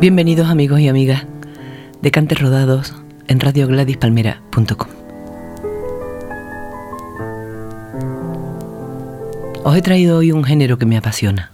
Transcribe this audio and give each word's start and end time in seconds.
Bienvenidos 0.00 0.48
amigos 0.48 0.78
y 0.78 0.86
amigas 0.86 1.26
de 2.00 2.12
Cantes 2.12 2.38
Rodados 2.38 2.94
en 3.26 3.40
radiogladispalmera.com. 3.40 4.88
Os 9.64 9.76
he 9.76 9.82
traído 9.82 10.18
hoy 10.18 10.30
un 10.30 10.44
género 10.44 10.78
que 10.78 10.86
me 10.86 10.96
apasiona. 10.96 11.50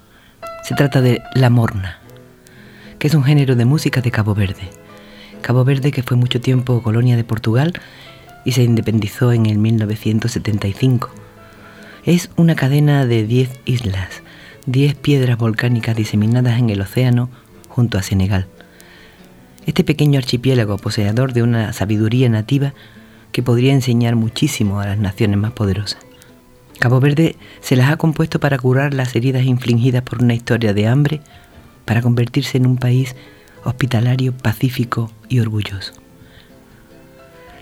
Se 0.62 0.74
trata 0.74 1.00
de 1.00 1.22
la 1.34 1.48
morna, 1.48 2.00
que 2.98 3.06
es 3.06 3.14
un 3.14 3.24
género 3.24 3.56
de 3.56 3.64
música 3.64 4.02
de 4.02 4.10
Cabo 4.10 4.34
Verde. 4.34 4.68
Cabo 5.40 5.64
Verde 5.64 5.90
que 5.90 6.02
fue 6.02 6.18
mucho 6.18 6.42
tiempo 6.42 6.82
colonia 6.82 7.16
de 7.16 7.24
Portugal 7.24 7.72
y 8.44 8.52
se 8.52 8.62
independizó 8.62 9.32
en 9.32 9.46
el 9.46 9.56
1975. 9.56 11.08
Es 12.04 12.28
una 12.36 12.54
cadena 12.54 13.06
de 13.06 13.24
10 13.24 13.60
islas, 13.64 14.22
10 14.66 14.96
piedras 14.96 15.38
volcánicas 15.38 15.96
diseminadas 15.96 16.58
en 16.58 16.68
el 16.68 16.82
océano 16.82 17.30
junto 17.74 17.98
a 17.98 18.02
Senegal. 18.02 18.46
Este 19.66 19.82
pequeño 19.82 20.18
archipiélago 20.18 20.76
poseedor 20.76 21.32
de 21.32 21.42
una 21.42 21.72
sabiduría 21.72 22.28
nativa 22.28 22.72
que 23.32 23.42
podría 23.42 23.72
enseñar 23.72 24.14
muchísimo 24.14 24.78
a 24.78 24.86
las 24.86 24.98
naciones 24.98 25.38
más 25.38 25.52
poderosas. 25.52 25.98
Cabo 26.78 27.00
Verde 27.00 27.34
se 27.60 27.74
las 27.74 27.90
ha 27.90 27.96
compuesto 27.96 28.38
para 28.38 28.58
curar 28.58 28.94
las 28.94 29.16
heridas 29.16 29.44
infligidas 29.44 30.02
por 30.02 30.22
una 30.22 30.34
historia 30.34 30.72
de 30.72 30.86
hambre, 30.86 31.20
para 31.84 32.00
convertirse 32.00 32.58
en 32.58 32.66
un 32.66 32.76
país 32.76 33.16
hospitalario, 33.64 34.32
pacífico 34.32 35.10
y 35.28 35.40
orgulloso. 35.40 35.94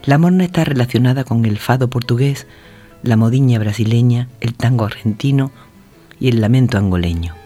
La 0.04 0.18
morna 0.18 0.44
está 0.44 0.64
relacionada 0.64 1.24
con 1.24 1.46
el 1.46 1.56
fado 1.58 1.88
portugués, 1.88 2.46
la 3.02 3.16
modiña 3.16 3.58
brasileña, 3.58 4.28
el 4.40 4.54
tango 4.54 4.84
argentino 4.84 5.52
y 6.20 6.28
el 6.28 6.40
lamento 6.40 6.76
angoleño. 6.76 7.41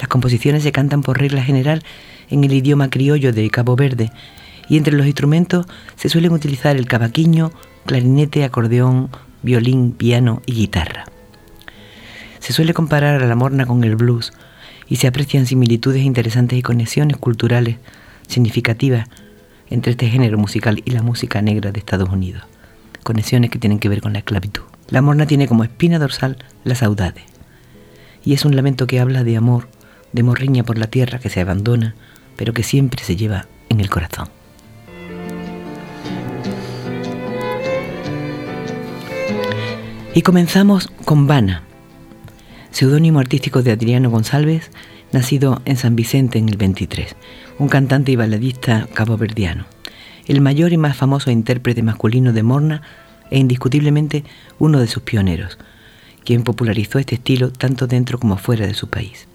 Las 0.00 0.08
composiciones 0.08 0.62
se 0.62 0.72
cantan 0.72 1.02
por 1.02 1.18
regla 1.18 1.42
general 1.44 1.84
en 2.30 2.42
el 2.42 2.54
idioma 2.54 2.88
criollo 2.88 3.34
de 3.34 3.50
Cabo 3.50 3.76
Verde 3.76 4.10
y 4.66 4.78
entre 4.78 4.94
los 4.94 5.04
instrumentos 5.04 5.66
se 5.96 6.08
suelen 6.08 6.32
utilizar 6.32 6.76
el 6.76 6.86
cavaquinho, 6.86 7.52
clarinete, 7.84 8.44
acordeón, 8.44 9.10
violín, 9.42 9.92
piano 9.92 10.40
y 10.46 10.54
guitarra. 10.54 11.04
Se 12.38 12.54
suele 12.54 12.72
comparar 12.72 13.22
a 13.22 13.26
la 13.26 13.34
morna 13.34 13.66
con 13.66 13.84
el 13.84 13.96
blues 13.96 14.32
y 14.88 14.96
se 14.96 15.06
aprecian 15.06 15.46
similitudes 15.46 16.02
interesantes 16.02 16.58
y 16.58 16.62
conexiones 16.62 17.18
culturales 17.18 17.76
significativas 18.26 19.06
entre 19.68 19.92
este 19.92 20.08
género 20.08 20.38
musical 20.38 20.82
y 20.84 20.92
la 20.92 21.02
música 21.02 21.42
negra 21.42 21.72
de 21.72 21.78
Estados 21.78 22.08
Unidos, 22.08 22.44
conexiones 23.02 23.50
que 23.50 23.58
tienen 23.58 23.78
que 23.78 23.90
ver 23.90 24.00
con 24.00 24.14
la 24.14 24.20
esclavitud. 24.20 24.62
La 24.88 25.02
morna 25.02 25.26
tiene 25.26 25.46
como 25.46 25.62
espina 25.62 25.98
dorsal 25.98 26.38
la 26.64 26.74
saudade 26.74 27.22
y 28.24 28.32
es 28.32 28.44
un 28.44 28.56
lamento 28.56 28.86
que 28.86 28.98
habla 28.98 29.24
de 29.24 29.36
amor, 29.36 29.68
de 30.12 30.22
morriña 30.22 30.64
por 30.64 30.78
la 30.78 30.88
tierra 30.88 31.18
que 31.18 31.30
se 31.30 31.40
abandona, 31.40 31.94
pero 32.36 32.52
que 32.52 32.62
siempre 32.62 33.02
se 33.04 33.16
lleva 33.16 33.46
en 33.68 33.80
el 33.80 33.90
corazón. 33.90 34.28
Y 40.12 40.22
comenzamos 40.22 40.88
con 41.04 41.26
Vana, 41.28 41.62
seudónimo 42.72 43.20
artístico 43.20 43.62
de 43.62 43.70
Adriano 43.70 44.10
González, 44.10 44.70
nacido 45.12 45.62
en 45.64 45.76
San 45.76 45.94
Vicente 45.94 46.38
en 46.38 46.48
el 46.48 46.56
23, 46.56 47.14
un 47.58 47.68
cantante 47.68 48.12
y 48.12 48.16
baladista 48.16 48.88
caboverdiano, 48.92 49.66
el 50.26 50.40
mayor 50.40 50.72
y 50.72 50.76
más 50.76 50.96
famoso 50.96 51.30
intérprete 51.30 51.82
masculino 51.82 52.32
de 52.32 52.42
Morna 52.42 52.82
e 53.30 53.38
indiscutiblemente 53.38 54.24
uno 54.58 54.80
de 54.80 54.88
sus 54.88 55.02
pioneros, 55.04 55.58
quien 56.24 56.42
popularizó 56.42 56.98
este 56.98 57.14
estilo 57.14 57.52
tanto 57.52 57.86
dentro 57.86 58.18
como 58.18 58.36
fuera 58.36 58.66
de 58.66 58.74
su 58.74 58.88
país. 58.88 59.29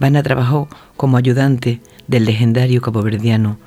Vana 0.00 0.22
trabajó 0.22 0.68
como 0.96 1.16
ayudante 1.16 1.80
del 2.06 2.24
legendario 2.24 2.80
caboverdiano 2.80 3.58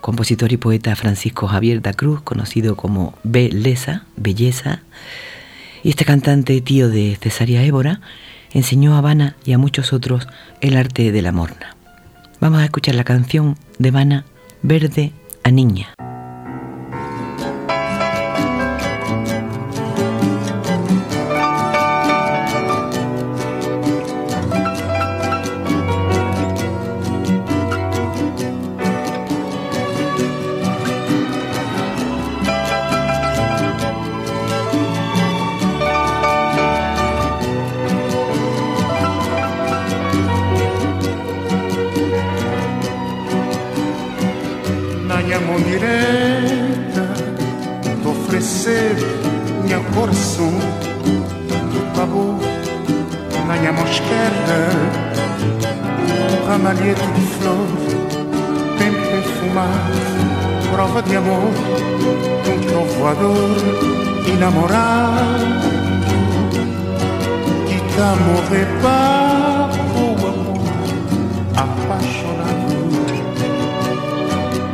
compositor 0.00 0.52
y 0.52 0.56
poeta 0.56 0.96
Francisco 0.96 1.46
Javier 1.46 1.82
da 1.82 1.92
Cruz, 1.92 2.22
conocido 2.22 2.76
como 2.76 3.14
B. 3.22 3.50
Lesa, 3.52 4.04
Belleza, 4.16 4.82
y 5.82 5.90
este 5.90 6.04
cantante, 6.04 6.60
tío 6.60 6.88
de 6.88 7.16
Cesaria 7.20 7.62
Évora, 7.62 8.00
enseñó 8.52 8.94
a 8.94 8.98
Habana 8.98 9.36
y 9.44 9.52
a 9.52 9.58
muchos 9.58 9.92
otros 9.92 10.28
el 10.60 10.76
arte 10.76 11.12
de 11.12 11.22
la 11.22 11.32
morna. 11.32 11.76
Vamos 12.40 12.60
a 12.60 12.64
escuchar 12.64 12.94
la 12.94 13.04
canción 13.04 13.56
de 13.78 13.90
Habana, 13.90 14.24
Verde 14.62 15.12
a 15.44 15.50
Niña. 15.50 15.94
maniera 56.74 57.04
de 57.16 57.20
flor, 57.34 57.66
ben 58.78 58.92
perfumado 58.92 60.20
prova 60.72 61.02
de 61.02 61.16
amor, 61.16 61.50
um 62.46 62.58
trovador 62.68 63.56
enamorado. 64.32 65.48
chi 67.66 67.78
t'amore 67.96 68.62
pas, 68.82 69.70
oh 69.96 70.14
amor, 70.28 70.60
appassionato. 71.56 72.78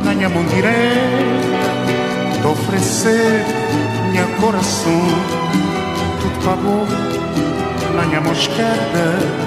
Andiamo 0.07 0.35
mão 0.35 0.45
direita 0.53 2.47
oferecer 2.47 3.43
Minha 4.11 4.27
coração, 4.39 5.01
tutto 6.21 6.47
amor, 6.47 6.87
mão 8.21 8.33
esquerda. 8.33 9.46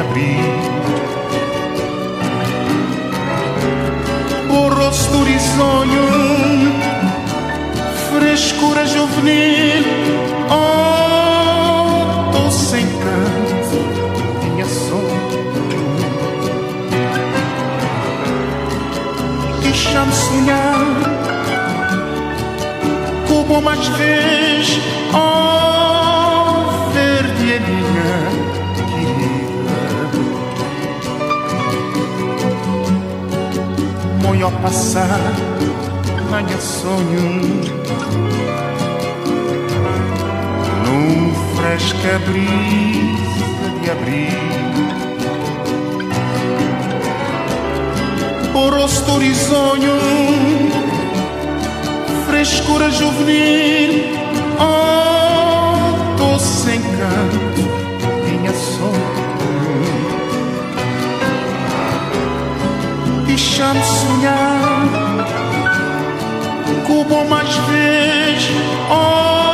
de 0.00 0.06
abril. 0.06 0.40
O 4.48 4.68
rosto 4.68 5.22
risonho, 5.22 6.72
frescura 8.10 8.86
juvenil. 8.86 9.84
Oh, 10.50 12.50
sem 12.50 12.86
canto, 12.86 13.78
minha 14.44 14.66
sonho. 14.66 15.30
Deixa-me 19.62 20.12
sonhar, 20.12 20.86
como 23.28 23.62
mais 23.62 23.86
vez, 23.88 24.80
oh, 25.14 25.89
Moio 34.40 34.52
passar, 34.62 35.20
minha 36.30 36.58
sonho. 36.58 37.42
Num 40.82 41.34
fresca 41.56 42.18
brisa 42.20 43.68
de 43.82 43.90
abril. 43.90 44.40
O 48.54 48.70
rosto 48.70 49.18
risonho, 49.18 49.98
frescura 52.26 52.90
juvenil. 52.90 54.04
Oh, 54.58 56.16
doce 56.16 56.76
encanto, 56.76 57.60
minha 58.24 58.54
sonho. 58.54 59.09
Deixa-me 63.60 63.84
sonhar 63.84 64.88
com 66.86 67.00
o 67.02 67.04
bom 67.04 67.26
mais 67.26 67.54
vejo. 67.54 68.54
Oh, 68.90 69.49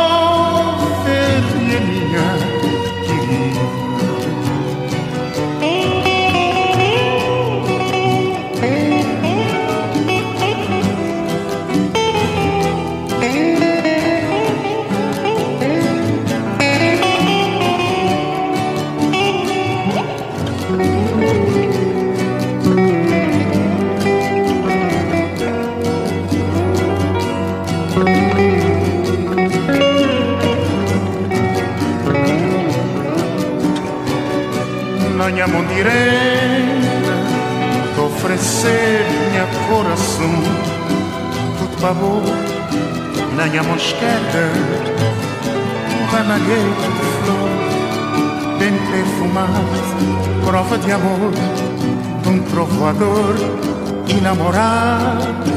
inamorado. 54.08 55.53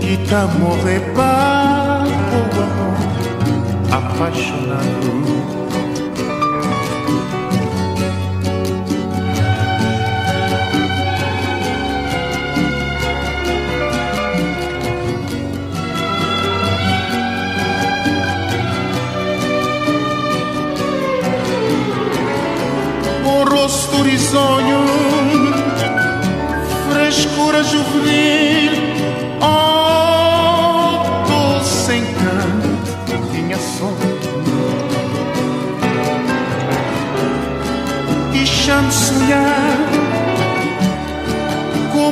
Que 0.00 0.16
tá 0.28 0.46
morrendo 0.58 1.20
apaixonado 3.92 5.39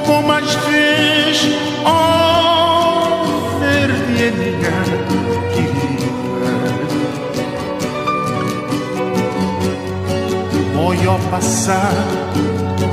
com 0.08 0.20
o 0.20 0.22
bom 0.22 0.26
mais 0.26 0.54
vejo, 0.54 1.48
oh, 1.84 3.58
verde 3.60 4.32
minha 4.38 4.72
querida. 5.52 6.08
Olho 10.78 11.18
passar, 11.30 11.92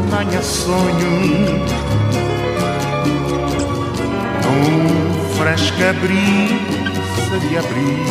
minha 0.10 0.42
sonho 0.42 1.16
Num 4.44 5.36
fresca 5.38 5.94
brisa 6.02 7.40
de 7.48 7.58
abril 7.58 8.06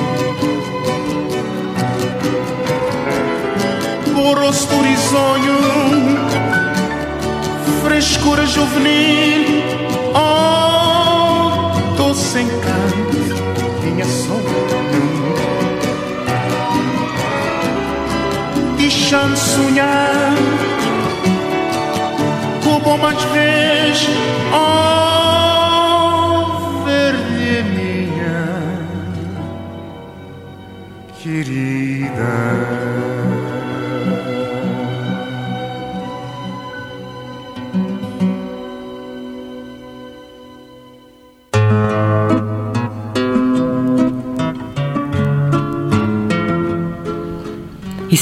O 4.16 4.34
rosto 4.34 4.80
risonho 4.80 5.54
Frescura 5.62 6.23
juvenil 8.64 9.44
Oh, 10.14 11.96
doce 11.96 12.40
encanto 12.40 13.18
Minha 13.82 14.04
sonho 14.04 14.64
deixa-me 18.76 19.36
sonhar 19.36 20.34
com 22.62 22.76
o 22.76 22.80
bom 22.80 22.98
mais 22.98 23.22
vejo, 23.24 24.10
oh, 24.52 25.64
verde 26.84 27.62
minha 27.74 28.86
querida. 31.22 33.13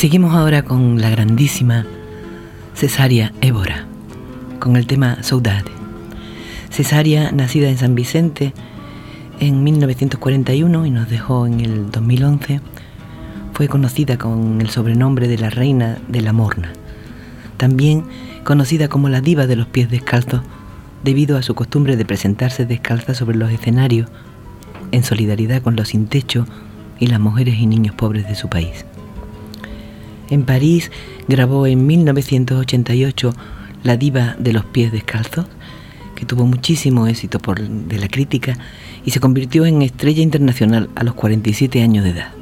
Seguimos 0.03 0.35
ahora 0.35 0.65
con 0.65 1.01
la 1.01 1.11
grandísima 1.11 1.87
Cesaria 2.75 3.33
Évora, 3.41 3.87
con 4.59 4.75
el 4.75 4.89
tema 4.89 5.23
Saudade. 5.23 5.71
Cesaria, 6.71 7.31
nacida 7.31 7.69
en 7.69 7.79
San 7.79 7.95
Vicente 7.95 8.53
en 9.39 9.63
1941 9.63 10.87
y 10.87 10.91
nos 10.91 11.09
dejó 11.09 11.47
en 11.47 11.61
el 11.61 11.93
2011, 11.93 12.61
fue 13.53 13.69
conocida 13.69 14.19
con 14.19 14.61
el 14.61 14.71
sobrenombre 14.71 15.29
de 15.29 15.39
la 15.39 15.51
Reina 15.51 15.99
de 16.09 16.21
la 16.21 16.33
Morna, 16.33 16.73
también 17.57 18.03
conocida 18.43 18.89
como 18.89 19.09
la 19.09 19.21
diva 19.21 19.47
de 19.47 19.55
los 19.55 19.69
pies 19.69 19.89
descalzos 19.89 20.41
debido 21.05 21.39
a 21.39 21.43
su 21.43 21.55
costumbre 21.55 21.97
de 21.97 22.05
presentarse 22.05 22.67
descalza 22.67 23.15
sobre 23.15 23.37
los 23.37 23.53
escenarios 23.53 24.11
en 24.91 25.05
solidaridad 25.05 25.63
con 25.63 25.77
los 25.77 25.91
sin 25.91 26.09
techo 26.09 26.45
y 26.99 27.07
las 27.07 27.21
mujeres 27.21 27.55
y 27.55 27.69
niños 27.69 27.95
pobres 27.95 28.27
de 28.27 28.35
su 28.35 28.49
país. 28.49 28.85
En 30.33 30.45
París 30.45 30.91
grabó 31.29 31.67
en 31.67 31.87
1988 31.87 33.35
La 33.83 33.99
diva 33.99 34.35
de 34.39 34.55
los 34.55 34.65
pies 34.65 34.91
descalzos, 34.91 35.45
que 36.15 36.25
tuvo 36.25 36.47
muchísimo 36.47 37.07
éxito 37.07 37.39
por, 37.39 37.61
de 37.61 37.99
la 37.99 38.09
crítica 38.09 38.57
y 39.05 39.11
se 39.11 39.21
convirtió 39.21 39.67
en 39.67 39.83
estrella 39.83 40.23
internacional 40.23 40.89
a 40.95 41.05
los 41.05 41.13
47 41.17 41.83
años 41.83 42.05
de 42.05 42.13
edad. 42.13 42.33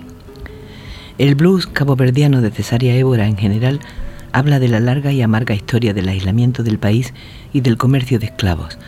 El 1.18 1.34
blues 1.34 1.66
caboverdiano 1.66 2.40
de 2.40 2.52
Cesaria 2.52 2.94
Évora 2.94 3.26
en 3.26 3.36
general 3.36 3.80
habla 4.30 4.60
de 4.60 4.68
la 4.68 4.78
larga 4.78 5.10
y 5.10 5.20
amarga 5.20 5.56
historia 5.56 5.92
del 5.92 6.10
aislamiento 6.10 6.62
del 6.62 6.78
país 6.78 7.12
y 7.52 7.60
del 7.60 7.76
comercio 7.76 8.20
de 8.20 8.26
esclavos, 8.26 8.78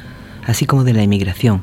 así 0.47 0.65
como 0.65 0.85
de 0.85 0.93
la 0.93 1.03
emigración, 1.03 1.63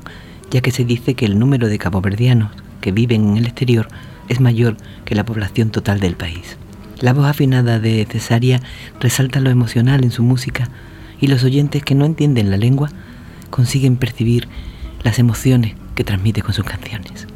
ya 0.51 0.59
que 0.59 0.71
se 0.71 0.83
dice 0.83 1.13
que 1.13 1.25
el 1.25 1.39
número 1.39 1.69
de 1.69 1.77
caboverdianos 1.77 2.51
que 2.81 2.91
viven 2.91 3.29
en 3.29 3.37
el 3.37 3.45
exterior 3.45 3.87
es 4.27 4.41
mayor 4.41 4.75
que 5.05 5.15
la 5.15 5.23
población 5.23 5.69
total 5.69 6.01
del 6.01 6.17
país. 6.17 6.57
La 7.01 7.13
voz 7.13 7.27
afinada 7.27 7.79
de 7.79 8.05
Cesaria 8.09 8.61
resalta 8.99 9.39
lo 9.39 9.49
emocional 9.49 10.03
en 10.03 10.11
su 10.11 10.21
música 10.21 10.69
y 11.21 11.27
los 11.27 11.43
oyentes 11.43 11.83
que 11.83 11.95
no 11.95 12.05
entienden 12.05 12.51
la 12.51 12.57
lengua 12.57 12.89
consiguen 13.49 13.95
percibir 13.95 14.47
las 15.03 15.17
emociones 15.17 15.75
que 15.95 16.03
transmite 16.03 16.41
con 16.41 16.53
sus 16.53 16.65
canciones. 16.65 17.27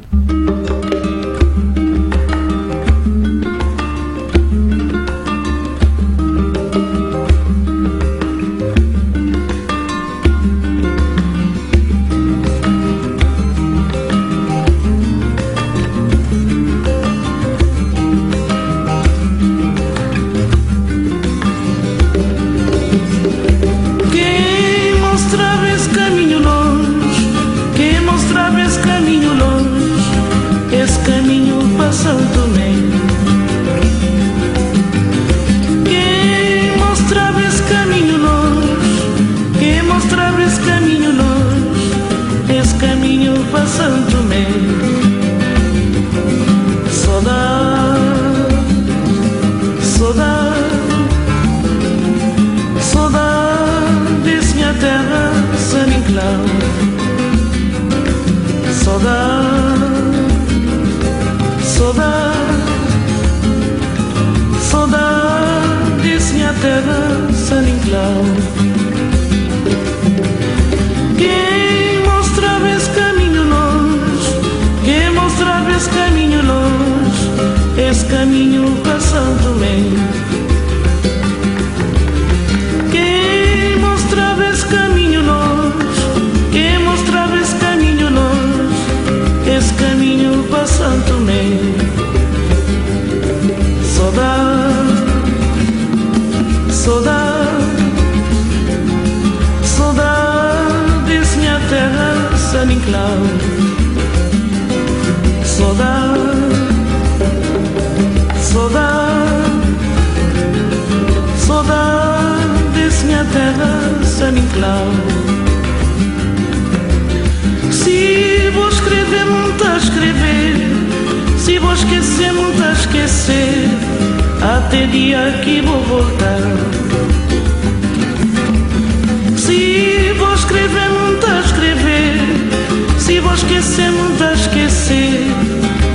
Esquecer, 133.34 133.90
muito 133.90 134.22
a 134.22 134.32
esquecer. 134.32 135.26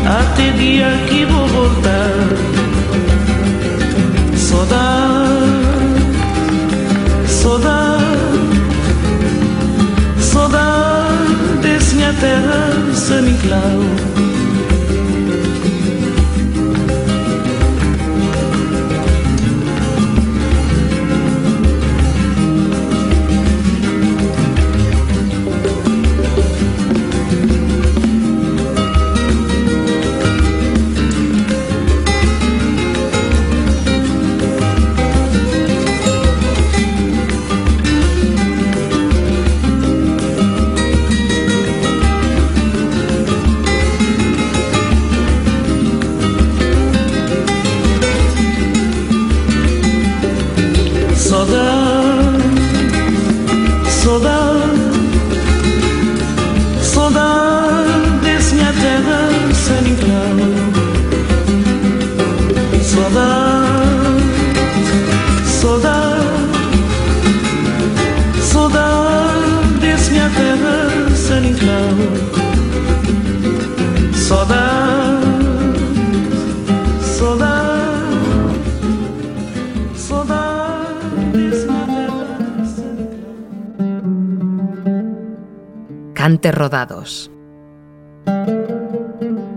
Até 0.05 0.51
dia 0.51 0.88
que 1.08 1.25
vou 1.25 1.48
voltar. 1.48 2.10
Saudade, 4.36 5.39
saudade, 7.27 8.03
saudade 10.19 11.58
desse 11.62 11.96
minha 11.96 12.13
terra, 12.13 12.93
San 12.93 13.27
Inclau. 13.27 14.18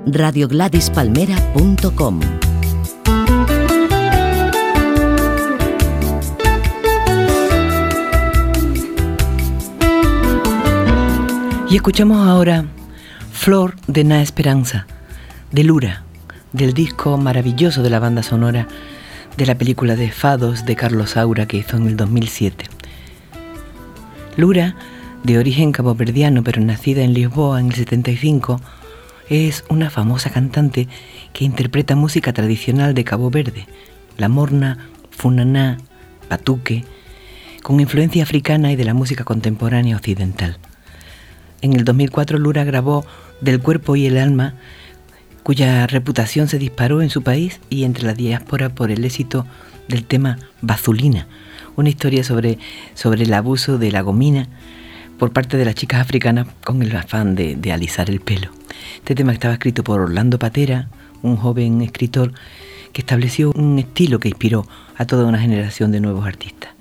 radiogladispalmera.com 0.07 2.21
Y 11.69 11.77
escuchamos 11.77 12.29
ahora 12.29 12.67
Flor 13.33 13.77
de 13.87 14.05
Na 14.05 14.21
Esperanza, 14.21 14.87
de 15.53 15.65
Lura, 15.65 16.03
del 16.53 16.75
disco 16.75 17.17
maravilloso 17.17 17.83
de 17.83 17.89
la 17.89 17.99
banda 17.99 18.23
sonora 18.23 18.69
de 19.39 19.47
la 19.47 19.55
película 19.55 19.97
de 19.97 20.11
Fados 20.11 20.67
de 20.67 20.77
Carlos 20.77 21.11
Saura 21.11 21.47
que 21.47 21.57
hizo 21.57 21.79
en 21.79 21.87
el 21.87 21.97
2007. 21.97 22.67
Lura 24.37 24.77
de 25.25 25.39
origen 25.39 25.73
caboverdiano 25.73 26.43
pero 26.43 26.61
nacida 26.61 27.03
en 27.03 27.15
Lisboa 27.15 27.61
en 27.61 27.67
el 27.67 27.75
75, 27.75 28.61
es 29.29 29.65
una 29.69 29.91
famosa 29.91 30.31
cantante 30.31 30.89
que 31.33 31.45
interpreta 31.45 31.95
música 31.95 32.33
tradicional 32.33 32.95
de 32.95 33.05
Cabo 33.05 33.31
Verde, 33.31 33.67
la 34.19 34.29
morna, 34.29 34.79
funaná, 35.11 35.79
batuque, 36.29 36.85
con 37.63 37.79
influencia 37.79 38.25
africana 38.25 38.73
y 38.73 38.77
de 38.77 38.85
la 38.85 38.95
música 38.95 39.25
contemporánea 39.25 39.97
occidental. 39.97 40.59
En 41.61 41.75
el 41.75 41.85
2004 41.85 42.39
Lura 42.39 42.65
grabó 42.65 43.05
Del 43.41 43.61
cuerpo 43.61 43.95
y 43.95 44.07
el 44.07 44.19
alma, 44.19 44.55
cuya 45.45 45.87
reputación 45.87 46.49
se 46.49 46.59
disparó 46.59 47.03
en 47.03 47.11
su 47.11 47.23
país 47.23 47.61
y 47.71 47.85
entre 47.85 48.05
la 48.05 48.15
diáspora 48.15 48.69
por 48.69 48.91
el 48.91 49.05
éxito 49.05 49.47
del 49.89 50.05
tema 50.05 50.39
Bazulina, 50.61 51.27
una 51.77 51.89
historia 51.89 52.25
sobre, 52.25 52.59
sobre 52.95 53.25
el 53.25 53.35
abuso 53.35 53.79
de 53.79 53.93
la 53.93 54.03
gomina 54.03 54.49
por 55.23 55.33
parte 55.33 55.57
de 55.57 55.65
las 55.65 55.77
chicas 55.77 56.01
africanas 56.01 56.49
con 56.65 56.83
el 56.83 56.97
afán 56.97 57.37
de, 57.37 57.73
alisar 57.73 58.11
el 58.11 58.19
pelo. 58.19 58.51
Este 58.97 59.15
tema 59.15 59.33
estaba 59.33 59.55
escrito 59.55 59.85
por 59.85 60.01
Orlando 60.01 60.37
Patera, 60.37 60.89
un 61.23 61.37
joven 61.37 61.81
escritor 61.81 62.33
que 62.93 63.03
estableció 63.03 63.53
un 63.53 63.79
estilo 63.79 64.19
que 64.19 64.31
inspiró 64.31 64.67
a 64.97 65.05
toda 65.05 65.27
una 65.27 65.39
generación 65.39 65.93
de 65.93 66.01
nuevos 66.01 66.27
artistas. 66.27 66.73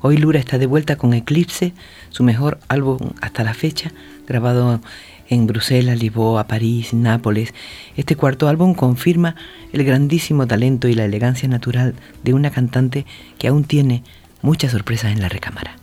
Hoy 0.00 0.16
Lura 0.16 0.38
está 0.38 0.56
de 0.56 0.64
vuelta 0.64 0.96
con 0.96 1.12
Eclipse, 1.12 1.74
su 2.08 2.22
mejor 2.22 2.58
álbum 2.68 3.10
hasta 3.20 3.44
la 3.44 3.52
fecha, 3.52 3.92
grabado 4.26 4.80
en 5.28 5.46
Bruselas, 5.46 5.98
Lisboa, 5.98 6.46
París, 6.46 6.94
Nápoles. 6.94 7.52
Este 7.98 8.16
cuarto 8.16 8.48
álbum 8.48 8.72
confirma 8.72 9.36
el 9.74 9.84
grandísimo 9.84 10.46
talento 10.46 10.88
y 10.88 10.94
la 10.94 11.04
elegancia 11.04 11.50
natural 11.50 11.94
de 12.24 12.32
una 12.32 12.50
cantante 12.50 13.04
que 13.38 13.48
aún 13.48 13.64
tiene 13.64 14.04
muchas 14.40 14.72
sorpresas 14.72 15.12
en 15.12 15.20
la 15.20 15.28
recámara. 15.28 15.76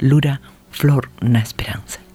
Lura 0.00 0.40
flor 0.70 1.08
na 1.20 1.40
esperanza. 1.40 2.07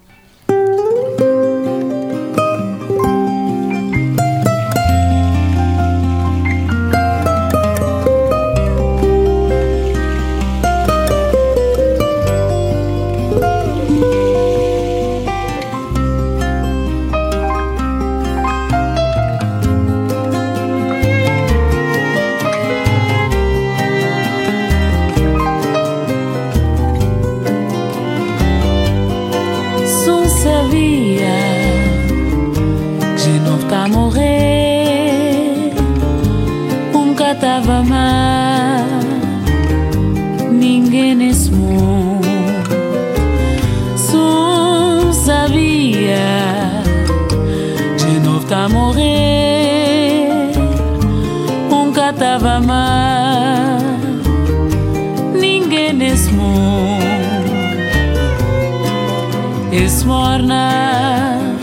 Esse 59.76 60.06
morna 60.06 61.58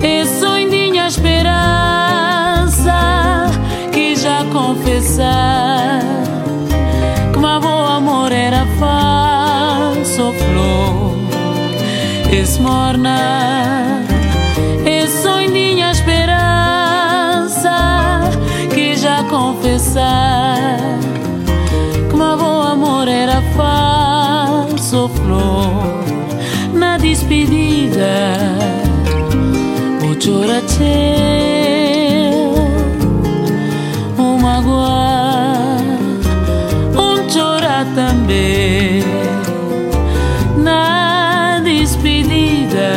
esse 0.00 0.38
sonho 0.38 0.94
esperança 1.06 1.50
que 3.92 4.14
já 4.14 4.44
confessar 4.52 6.00
que 7.32 7.38
meu 7.38 7.86
amor 7.86 8.30
era 8.30 8.64
falso 8.78 10.32
flor. 10.32 11.16
Esse 12.32 12.60
morna 12.60 14.04
esse 14.86 15.22
sonho 15.22 15.90
esperança 15.90 17.74
que 18.72 18.94
já 18.96 19.24
confessar 19.24 20.78
que 22.08 22.16
meu 22.16 22.62
amor 22.62 23.08
era 23.08 23.42
falso 23.56 25.08
flor 25.08 25.71
despedida. 27.12 28.24
O 34.16 34.38
magoar 34.38 35.76
um 36.96 37.28
chorar 37.28 37.84
também. 37.94 39.04
Na 40.56 41.60
despedida 41.62 42.90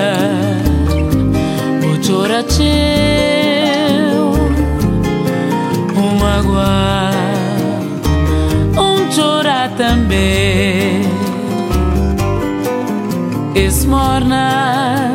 o 5.98 6.06
magoar 6.22 7.14
um 8.78 9.12
chorar 9.12 9.70
também 9.76 10.55
esmorna 13.96 15.12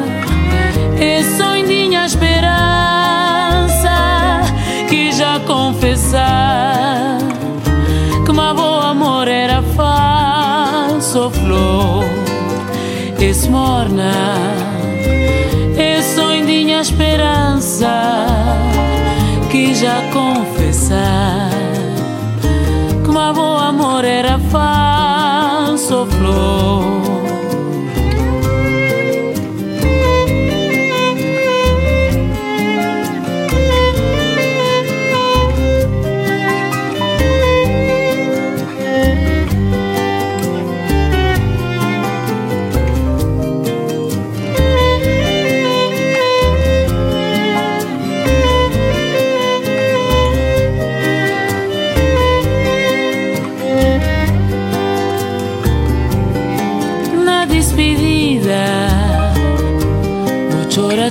esse 0.98 1.36
sonho 1.36 2.02
esperança 2.02 3.90
que 4.88 5.12
já 5.12 5.38
confessar 5.40 7.18
que 8.24 8.32
meu 8.32 8.80
amor 8.80 9.28
era 9.28 9.62
falso 9.76 11.30
flor. 11.30 12.04
Esmorna 13.18 14.12
esse 15.76 16.14
sonho 16.14 16.80
esperança 16.80 18.26
que 19.50 19.74
já 19.74 20.00
confessar 20.10 21.50
que 23.04 23.10
meu 23.10 23.56
amor 23.58 24.06
era 24.06 24.38
falso 24.38 26.06
flor 26.06 26.89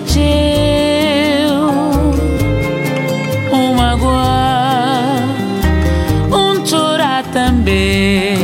chorateu 0.05 1.59
um 3.51 3.73
magoar 3.73 5.23
um 6.31 6.65
chorar 6.65 7.23
também. 7.33 8.38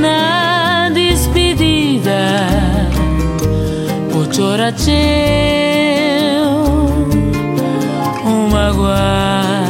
Na 0.00 0.90
despedida 0.90 2.46
o 4.12 4.34
chorateu 4.34 4.94
um 8.26 8.48
magoar 8.50 9.64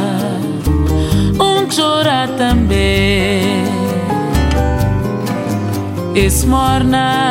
um 1.39 1.69
chorar 1.71 2.29
também. 2.29 3.63
Esmorna 6.15 7.24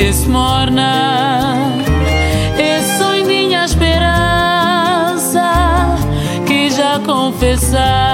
esmorna 0.00 1.56
esse 2.58 2.98
sonho 2.98 3.26
esperança 3.64 5.42
que 6.46 6.70
já 6.70 6.98
confessar 7.00 8.09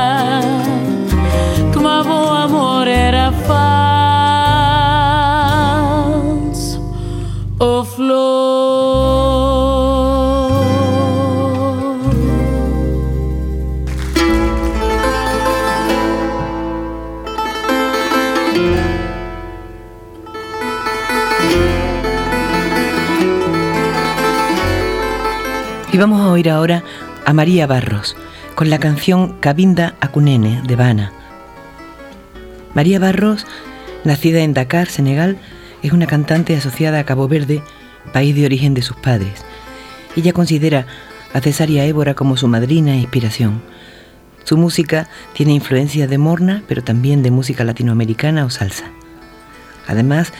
vamos 26.08 26.24
a 26.24 26.30
oír 26.30 26.50
ahora 26.50 26.84
a 27.24 27.32
María 27.32 27.66
Barros 27.66 28.14
con 28.54 28.70
la 28.70 28.78
canción 28.78 29.40
Cabinda 29.40 29.96
Acunene 30.00 30.62
de 30.64 30.76
Bana. 30.76 31.10
María 32.74 33.00
Barros, 33.00 33.44
nacida 34.04 34.42
en 34.42 34.54
Dakar, 34.54 34.86
Senegal, 34.86 35.36
es 35.82 35.90
una 35.90 36.06
cantante 36.06 36.54
asociada 36.54 37.00
a 37.00 37.04
Cabo 37.04 37.26
Verde, 37.26 37.60
país 38.12 38.36
de 38.36 38.44
origen 38.44 38.72
de 38.72 38.82
sus 38.82 38.96
padres. 38.96 39.44
Ella 40.14 40.32
considera 40.32 40.86
a 41.34 41.40
Cesaria 41.40 41.84
Évora 41.84 42.14
como 42.14 42.36
su 42.36 42.46
madrina 42.46 42.92
e 42.92 42.98
inspiración. 42.98 43.60
Su 44.44 44.56
música 44.56 45.08
tiene 45.32 45.54
influencias 45.54 46.08
de 46.08 46.18
morna, 46.18 46.62
pero 46.68 46.84
también 46.84 47.24
de 47.24 47.32
música 47.32 47.64
latinoamericana 47.64 48.44
o 48.44 48.50
salsa. 48.50 48.92
Además 49.88 50.32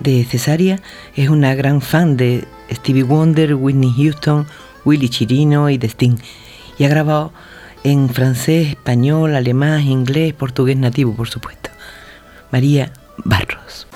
de 0.00 0.24
Cesaria, 0.24 0.80
es 1.14 1.28
una 1.28 1.54
gran 1.54 1.82
fan 1.82 2.16
de 2.16 2.48
Stevie 2.72 3.02
Wonder, 3.02 3.54
Whitney 3.54 3.92
Houston, 3.98 4.46
Willy 4.84 5.08
Chirino 5.08 5.70
y 5.70 5.78
de 5.78 5.88
Sting, 5.88 6.16
y 6.78 6.84
ha 6.84 6.88
grabado 6.88 7.32
en 7.84 8.08
francés, 8.08 8.68
español, 8.68 9.34
alemán, 9.34 9.86
inglés, 9.86 10.34
portugués 10.34 10.76
nativo, 10.76 11.14
por 11.14 11.28
supuesto. 11.28 11.70
María 12.50 12.92
Barros. 13.24 13.86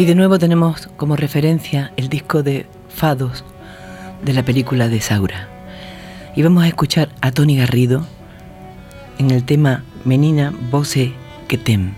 Y 0.00 0.06
de 0.06 0.14
nuevo 0.14 0.38
tenemos 0.38 0.88
como 0.96 1.14
referencia 1.14 1.92
el 1.98 2.08
disco 2.08 2.42
de 2.42 2.64
Fados 2.88 3.44
de 4.24 4.32
la 4.32 4.42
película 4.42 4.88
de 4.88 4.98
Saura. 4.98 5.46
Y 6.34 6.40
vamos 6.40 6.64
a 6.64 6.68
escuchar 6.68 7.10
a 7.20 7.32
Tony 7.32 7.58
Garrido 7.58 8.06
en 9.18 9.30
el 9.30 9.44
tema 9.44 9.84
Menina 10.06 10.54
Voce 10.70 11.12
que 11.48 11.58
tem. 11.58 11.92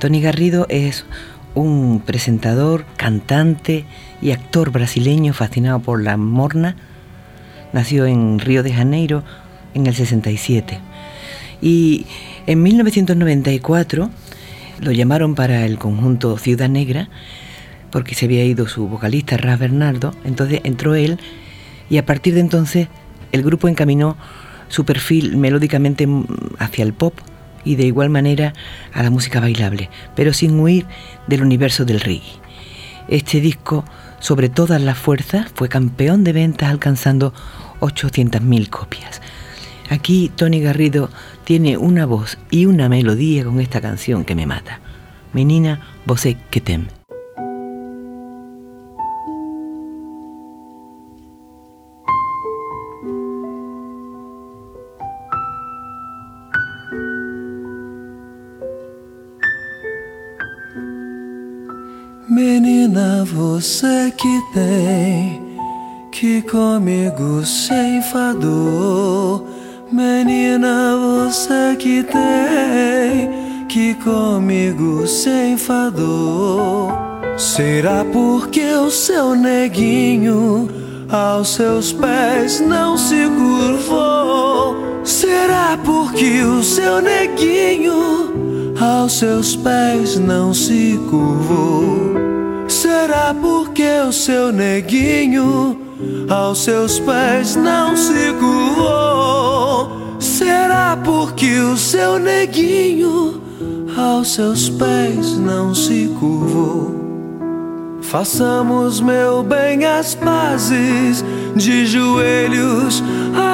Tony 0.00 0.20
Garrido 0.20 0.66
es 0.68 1.04
un 1.54 2.02
presentador, 2.04 2.84
cantante 2.96 3.84
y 4.20 4.32
actor 4.32 4.72
brasileño 4.72 5.32
fascinado 5.32 5.78
por 5.78 6.02
la 6.02 6.16
morna. 6.16 6.74
Nació 7.72 8.06
en 8.06 8.40
Río 8.40 8.64
de 8.64 8.74
Janeiro 8.74 9.22
en 9.74 9.86
el 9.86 9.94
67. 9.94 10.80
Y 11.60 12.04
en 12.48 12.64
1994 12.64 14.10
lo 14.82 14.90
llamaron 14.90 15.34
para 15.34 15.64
el 15.64 15.78
conjunto 15.78 16.36
Ciudad 16.38 16.68
Negra 16.68 17.08
porque 17.90 18.14
se 18.14 18.24
había 18.24 18.44
ido 18.44 18.66
su 18.66 18.88
vocalista 18.88 19.36
Ras 19.36 19.58
Bernardo, 19.58 20.14
entonces 20.24 20.60
entró 20.64 20.94
él 20.94 21.18
y 21.88 21.98
a 21.98 22.06
partir 22.06 22.34
de 22.34 22.40
entonces 22.40 22.88
el 23.30 23.42
grupo 23.42 23.68
encaminó 23.68 24.16
su 24.68 24.84
perfil 24.84 25.36
melódicamente 25.36 26.08
hacia 26.58 26.82
el 26.82 26.94
pop 26.94 27.14
y 27.64 27.76
de 27.76 27.84
igual 27.84 28.10
manera 28.10 28.54
a 28.92 29.02
la 29.02 29.10
música 29.10 29.38
bailable, 29.38 29.88
pero 30.16 30.32
sin 30.32 30.58
huir 30.58 30.86
del 31.28 31.42
universo 31.42 31.84
del 31.84 32.00
reggae. 32.00 32.40
Este 33.08 33.40
disco, 33.40 33.84
sobre 34.18 34.48
todas 34.48 34.80
las 34.80 34.98
fuerzas, 34.98 35.46
fue 35.54 35.68
campeón 35.68 36.24
de 36.24 36.32
ventas 36.32 36.70
alcanzando 36.70 37.32
800.000 37.80 38.68
copias. 38.68 39.20
Aquí 39.90 40.30
Tony 40.34 40.60
Garrido 40.60 41.10
tiene 41.44 41.76
una 41.76 42.06
voz 42.06 42.38
y 42.50 42.66
una 42.66 42.88
melodía 42.88 43.44
con 43.44 43.60
esta 43.60 43.80
canción 43.80 44.24
que 44.24 44.34
me 44.34 44.46
mata. 44.46 44.80
Menina, 45.32 45.80
você 46.06 46.36
que 46.50 46.60
tem. 46.60 46.86
Menina, 62.28 63.24
você 63.24 64.12
que 64.16 64.40
tem 64.54 65.42
que 66.12 66.42
comigo 66.42 67.44
se 67.44 67.74
enfadou. 67.74 69.61
Menina, 69.92 70.96
você 70.96 71.76
que 71.78 72.02
tem 72.02 73.66
que 73.68 73.92
comigo 73.96 75.06
se 75.06 75.52
enfadou. 75.52 76.90
Será 77.36 78.02
porque 78.10 78.72
o 78.72 78.90
seu 78.90 79.34
neguinho 79.34 80.66
aos 81.10 81.56
seus 81.56 81.92
pés 81.92 82.58
não 82.60 82.96
se 82.96 83.28
curvou? 83.36 84.76
Será 85.04 85.78
porque 85.84 86.42
o 86.42 86.62
seu 86.62 87.02
neguinho 87.02 88.74
aos 88.80 89.18
seus 89.18 89.54
pés 89.56 90.18
não 90.18 90.54
se 90.54 90.98
curvou? 91.10 92.14
Será 92.66 93.34
porque 93.38 94.00
o 94.08 94.10
seu 94.10 94.50
neguinho 94.50 95.78
aos 96.30 96.64
seus 96.64 96.98
pés 96.98 97.56
não 97.56 97.94
se 97.94 98.32
curvou? 98.40 99.21
Porque 101.12 101.58
o 101.58 101.76
seu 101.76 102.18
neguinho 102.18 103.38
aos 103.94 104.32
seus 104.32 104.70
pés 104.70 105.36
não 105.36 105.74
se 105.74 106.10
curvou? 106.18 107.98
Façamos, 108.00 108.98
meu 108.98 109.42
bem, 109.42 109.84
as 109.84 110.14
pazes 110.14 111.22
de 111.54 111.84
joelhos, 111.84 113.04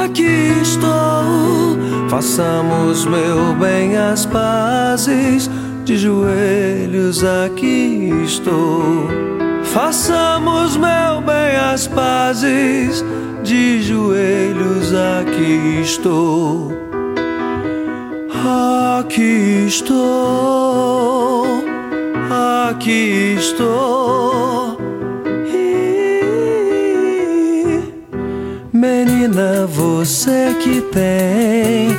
aqui 0.05 0.53
estou. 0.63 1.77
Façamos, 2.09 3.05
meu 3.05 3.57
bem, 3.57 3.97
as 3.97 4.25
pazes 4.25 5.51
de 5.85 5.99
joelhos, 5.99 7.25
aqui 7.25 8.13
estou. 8.25 9.09
Façamos, 9.65 10.77
meu 10.77 11.21
bem, 11.23 11.57
as 11.73 11.89
pazes 11.89 13.05
de 13.43 13.83
joelhos, 13.83 14.95
aqui 14.95 15.81
estou. 15.83 16.88
Aqui 18.49 19.67
estou, 19.67 21.65
aqui 22.71 23.37
estou. 23.39 24.79
Menina, 28.73 29.67
você 29.67 30.57
que 30.63 30.81
tem 30.81 31.91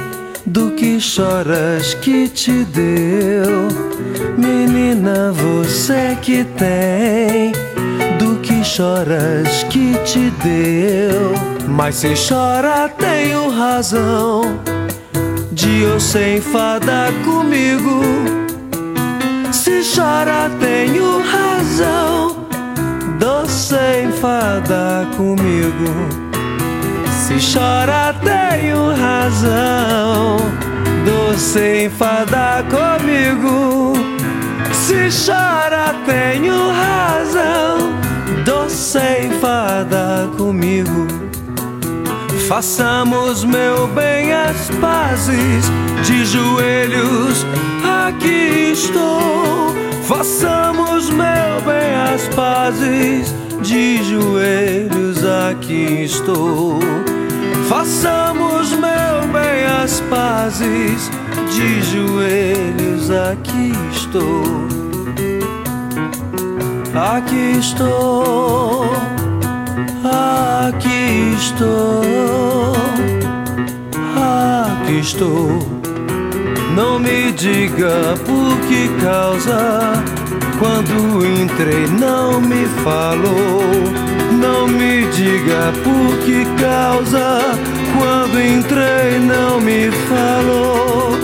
do 0.45 0.71
que 0.71 0.99
choras 0.99 1.93
que 1.95 2.27
te 2.27 2.63
deu. 2.65 3.67
Menina, 4.37 5.31
você 5.31 6.17
que 6.21 6.43
tem 6.43 7.51
do 8.17 8.39
que 8.41 8.63
choras 8.63 9.63
que 9.69 9.93
te 10.03 10.31
deu. 10.43 11.33
Mas 11.67 11.95
se 11.95 12.13
chora, 12.15 12.89
tenho 12.89 13.49
razão 13.49 14.78
eu 15.77 15.99
se 15.99 16.37
enfadar 16.37 17.11
comigo. 17.23 18.01
Se 19.51 19.81
chora, 19.83 20.49
tenho 20.59 21.21
razão 21.21 22.47
de 23.19 23.51
se 23.51 24.03
enfadar 24.03 25.05
comigo. 25.15 25.93
Se 27.09 27.35
chora, 27.53 28.15
tenho 28.23 28.93
razão 28.95 30.37
de 31.05 31.39
se 31.39 31.85
enfadar 31.85 32.63
comigo. 32.65 33.93
Se 34.73 35.09
chora, 35.25 35.93
tenho 36.05 36.71
razão 36.71 37.93
de 38.43 38.71
se 38.71 39.27
enfadar 39.27 40.27
comigo. 40.35 41.28
Façamos, 42.49 43.43
meu 43.43 43.85
bem, 43.89 44.33
as 44.33 44.71
pazes 44.81 45.65
de 46.03 46.25
joelhos. 46.25 47.45
Aqui 48.07 48.71
estou. 48.71 49.75
Façamos, 50.01 51.11
meu 51.11 51.61
bem, 51.63 51.93
as 52.11 52.27
pazes 52.33 53.35
de 53.61 54.03
joelhos. 54.03 55.23
Aqui 55.23 56.05
estou. 56.05 56.79
Façamos, 57.67 58.71
meu 58.71 59.31
bem, 59.31 59.65
as 59.83 60.01
pazes 60.09 61.11
de 61.53 61.83
joelhos. 61.83 63.11
Aqui 63.11 63.73
estou. 63.93 64.43
Aqui 66.95 67.59
estou. 67.59 69.18
Estou, 71.41 72.73
aqui 74.73 74.99
estou. 74.99 75.57
Não 76.75 76.99
me 76.99 77.31
diga 77.31 78.13
por 78.25 78.59
que 78.67 78.89
causa. 79.01 79.93
Quando 80.59 81.25
entrei, 81.25 81.87
não 81.97 82.41
me 82.41 82.65
falou. 82.83 83.63
Não 84.33 84.67
me 84.67 85.05
diga 85.13 85.71
por 85.81 86.17
que 86.25 86.45
causa. 86.61 87.39
Quando 87.97 88.41
entrei, 88.41 89.19
não 89.19 89.61
me 89.61 89.89
falou. 90.09 91.17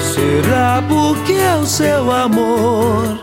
Será 0.00 0.80
porque 0.88 1.40
o 1.60 1.66
seu 1.66 2.08
amor 2.12 3.18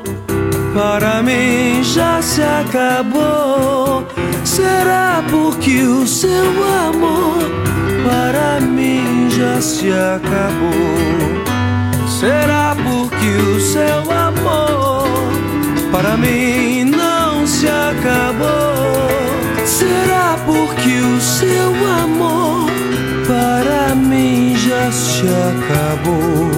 para 0.74 1.24
mim 1.24 1.82
já 1.84 2.22
se 2.22 2.42
acabou? 2.42 4.17
Será 4.58 5.24
porque 5.30 5.84
o 5.84 6.08
seu 6.08 6.50
amor 6.88 7.44
para 8.04 8.60
mim 8.60 9.30
já 9.30 9.62
se 9.62 9.92
acabou? 9.92 10.98
Será 12.08 12.76
porque 12.76 13.28
o 13.28 13.60
seu 13.60 14.12
amor 14.12 15.08
para 15.92 16.18
mim 16.18 16.86
não 16.86 17.46
se 17.46 17.68
acabou? 17.68 19.08
Será 19.64 20.40
porque 20.44 21.02
o 21.02 21.22
seu 21.22 21.70
amor 22.04 22.68
para 23.28 23.94
mim 23.94 24.56
já 24.58 24.92
se 24.92 25.22
acabou? 25.54 26.50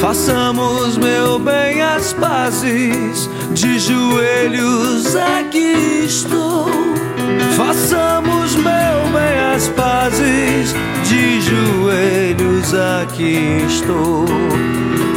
Façamos, 0.00 0.96
meu 0.96 1.40
bem, 1.40 1.82
as 1.82 2.12
pazes 2.12 3.28
de 3.50 3.76
joelhos, 3.80 5.16
aqui 5.16 6.04
estou. 6.06 7.07
Façamos, 7.56 8.54
meu 8.56 8.64
bem, 9.12 9.54
as 9.54 9.68
pazes 9.68 10.74
de 11.08 11.40
joelhos, 11.40 12.74
aqui 12.74 13.64
estou. 13.66 14.24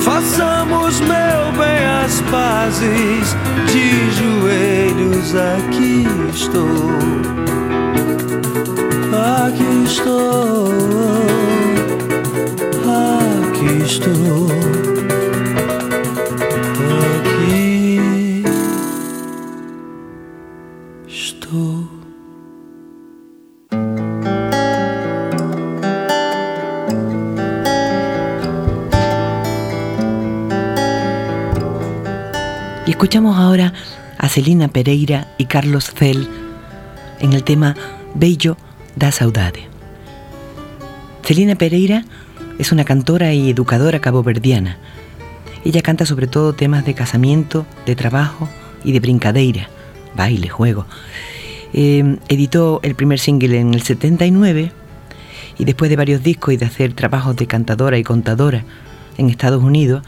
Façamos, 0.02 1.00
meu 1.02 1.52
bem, 1.58 1.86
as 2.04 2.22
pazes 2.32 3.36
de 3.72 4.10
joelhos, 4.18 5.36
aqui 5.36 6.08
estou. 6.34 6.92
Aqui 9.14 9.84
estou. 9.86 10.68
Aqui 12.88 13.84
estou. 13.86 14.91
Escuchamos 33.02 33.36
ahora 33.36 33.74
a 34.20 34.30
Celina 34.30 34.68
Pereira 34.68 35.34
y 35.40 35.46
Carlos 35.46 35.90
Zell 35.90 36.28
en 37.20 37.34
el 37.34 37.44
tema 37.44 37.76
Bello 38.14 38.58
da 38.96 39.12
Saudade. 39.12 39.68
Celina 41.24 41.56
Pereira 41.56 42.06
es 42.60 42.72
una 42.72 42.86
cantora 42.86 43.34
y 43.34 43.50
educadora 43.50 44.00
caboverdiana. 44.02 44.78
Ella 45.66 45.82
canta 45.82 46.06
sobre 46.06 46.28
todo 46.28 46.54
temas 46.54 46.86
de 46.86 46.94
casamiento, 46.94 47.66
de 47.88 47.96
trabajo 47.96 48.48
y 48.84 48.92
de 48.92 49.00
brincadeira, 49.00 49.68
baile, 50.16 50.50
juego. 50.50 50.86
Eh, 51.74 52.20
editó 52.30 52.82
el 52.84 52.94
primer 52.94 53.18
single 53.18 53.60
en 53.60 53.74
el 53.74 53.82
79 53.82 54.72
y 55.58 55.66
después 55.66 55.90
de 55.90 55.96
varios 55.96 56.22
discos 56.22 56.54
y 56.54 56.58
de 56.58 56.68
hacer 56.68 56.94
trabajos 56.94 57.36
de 57.36 57.48
cantadora 57.48 57.98
y 57.98 58.04
contadora 58.04 58.64
en 59.18 59.32
Estados 59.32 59.64
Unidos 59.64 60.04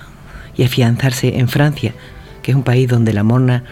y 0.56 0.62
afianzarse 0.62 1.40
en 1.40 1.48
Francia, 1.48 1.96
que 2.44 2.52
es 2.52 2.56
un 2.56 2.64
país 2.64 2.88
donde 2.88 3.14
la 3.14 3.24
morna 3.24 3.64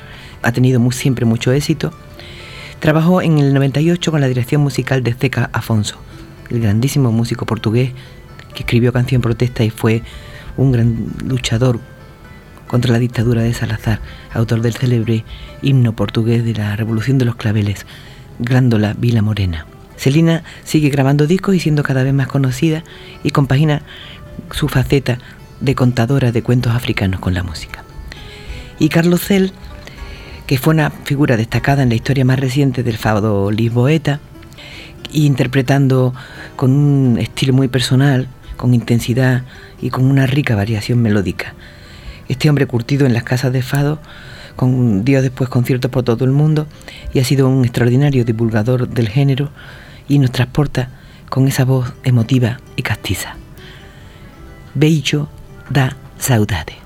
ha 0.42 0.52
tenido 0.52 0.80
muy, 0.80 0.94
siempre 0.94 1.26
mucho 1.26 1.52
éxito, 1.52 1.94
trabajó 2.80 3.22
en 3.22 3.38
el 3.38 3.54
98 3.54 4.10
con 4.10 4.22
la 4.22 4.28
dirección 4.28 4.62
musical 4.62 5.04
de 5.04 5.14
Zeca 5.14 5.52
Afonso, 5.54 5.98
el 6.50 6.62
grandísimo 6.62 7.12
músico 7.12 7.46
portugués 7.46 7.92
que 8.56 8.64
escribió 8.64 8.92
Canción 8.92 9.22
Protesta 9.22 9.64
y 9.64 9.70
fue 9.70 10.02
un 10.58 10.72
gran 10.72 11.08
luchador 11.24 11.80
contra 12.68 12.92
la 12.92 13.00
dictadura 13.00 13.42
de 13.42 13.54
Salazar, 13.54 14.00
autor 14.34 14.62
del 14.62 14.74
célebre 14.74 15.26
himno 15.62 15.94
portugués 15.94 16.44
de 16.44 16.54
la 16.54 16.76
Revolución 16.76 17.18
de 17.18 17.26
los 17.26 17.36
Claveles, 17.36 17.86
Grándola 18.40 18.96
Vila 18.98 19.22
Morena. 19.22 19.66
Celina 19.98 20.44
sigue 20.64 20.90
grabando 20.90 21.28
discos 21.28 21.54
y 21.54 21.60
siendo 21.60 21.84
cada 21.84 22.04
vez 22.04 22.14
más 22.14 22.28
conocida 22.28 22.84
y 23.24 23.32
compagina 23.32 23.84
su 24.52 24.68
faceta 24.68 25.20
de 25.60 25.76
contadora 25.76 26.32
de 26.32 26.42
cuentos 26.42 26.74
africanos 26.74 27.20
con 27.20 27.34
la 27.34 27.44
música. 27.44 27.81
Y 28.82 28.89
Carlos 28.89 29.22
Cell, 29.22 29.52
que 30.48 30.58
fue 30.58 30.74
una 30.74 30.89
figura 30.89 31.38
destacada 31.38 31.84
en 31.84 31.89
la 31.89 31.96
historia 31.96 32.26
más 32.26 32.39
reciente 32.39 32.82
del 32.82 32.98
fado 32.98 33.52
lisboeta, 33.52 34.20
interpretando 35.13 36.15
con 36.56 36.72
un 36.72 37.20
estilo 37.20 37.54
muy 37.54 37.67
personal, 37.67 38.28
con 38.58 38.74
intensidad 38.74 39.44
y 39.84 39.91
con 39.91 40.06
una 40.06 40.26
rica 40.26 40.56
variación 40.56 41.00
melódica. 41.00 41.54
Este 42.28 42.50
hombre 42.50 42.65
curtido 42.65 43.06
en 43.06 43.13
las 43.13 43.22
casas 43.22 43.54
de 43.54 43.62
fado 43.62 44.00
con, 44.56 45.06
dio 45.06 45.22
después 45.22 45.48
conciertos 45.48 45.91
por 45.91 46.02
todo 46.02 46.26
el 46.26 46.32
mundo 46.32 46.65
y 47.13 47.20
ha 47.20 47.24
sido 47.24 47.48
un 47.48 47.63
extraordinario 47.63 48.26
divulgador 48.26 48.89
del 48.89 49.10
género 49.10 49.52
y 50.08 50.17
nos 50.17 50.32
transporta 50.32 50.89
con 51.30 51.48
esa 51.48 51.65
voz 51.65 51.94
emotiva 52.04 52.60
y 52.76 52.82
castiza. 52.82 53.36
Beijo 54.74 55.30
da 55.70 55.96
saudade. 56.17 56.82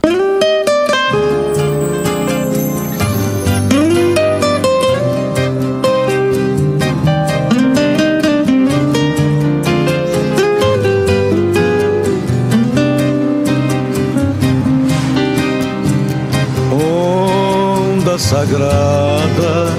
Sagrada 18.25 19.69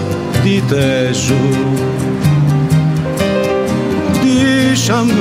de 0.45 0.63
Tejo. 0.63 1.35
Deixa-me 4.23 5.13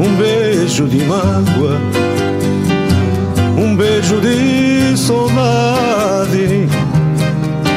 um 0.00 0.16
beijo 0.16 0.86
de 0.86 1.04
mágoa, 1.04 1.78
um 3.58 3.76
beijo 3.76 4.18
de 4.22 4.96
saudade 4.96 6.66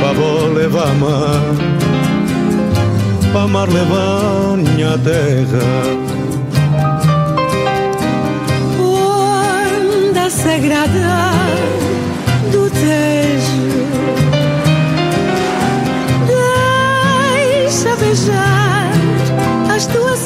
pa 0.02 0.14
vou 0.14 0.52
levar 0.52 0.94
mar, 0.96 1.40
pa 3.34 3.48
mar 3.48 3.68
levar 3.70 4.58
minha 4.58 4.98
terra. 4.98 5.72
onda 8.78 10.30
sagrada 10.30 11.32
do 12.52 12.70
Tejo. 12.70 13.72
Deixa 17.64 17.96
beijar 17.96 18.92
as 19.74 19.86
tuas 19.86 20.21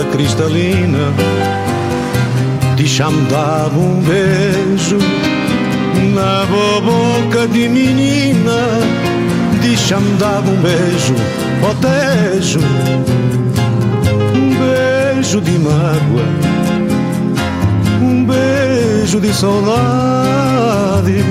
onda 0.00 0.04
cristalina, 0.10 1.12
deixa-me 2.76 3.22
dar 3.26 3.70
um 3.76 4.00
beijo. 4.00 4.98
Na 6.14 6.44
boca 6.80 7.46
de 7.48 7.68
menina, 7.68 8.80
deixa-me 9.60 10.16
dar 10.16 10.40
um 10.40 10.56
beijo, 10.56 11.14
ó 11.62 11.74
Tejo. 11.74 12.60
Um 14.34 14.54
beijo 15.14 15.40
de 15.40 15.58
mágoa, 15.58 16.24
um 18.00 18.24
beijo 18.24 19.20
de 19.20 19.32
saudade, 19.32 21.24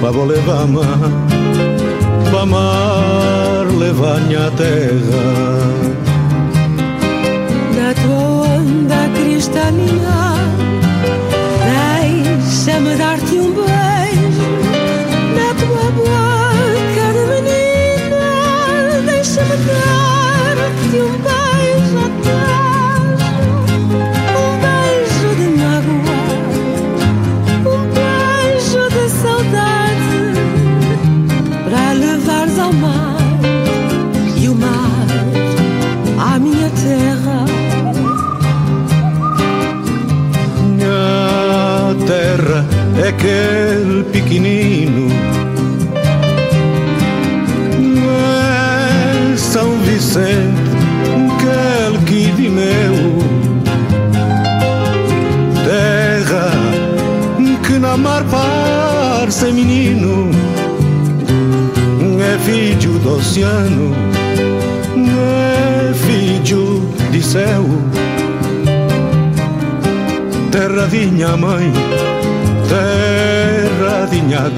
para 0.00 0.24
levar 0.24 0.66
para 2.30 2.46
mar 2.46 3.66
levar 3.78 4.20
minha 4.20 4.50
terra. 4.52 6.05
É 43.06 43.10
aquele 43.10 44.02
pequenino. 44.04 45.08
É 49.32 49.36
São 49.36 49.78
Vicente 49.78 50.66
que 52.06 52.30
de 52.32 52.48
meu 52.48 52.94
Terra 55.64 56.50
que 57.66 57.78
na 57.78 57.96
mar 57.96 58.24
parece 58.30 59.52
menino. 59.52 60.30
É 62.18 62.38
filho 62.38 62.98
do 62.98 63.16
oceano 63.16 63.94
É 64.96 65.94
filho 65.94 66.82
de 67.12 67.22
céu. 67.22 67.64
Terra 70.50 70.86
minha 70.90 71.36
mãe, 71.36 71.72
terra 72.66 74.06
di 74.06 74.20
minha 74.20 74.50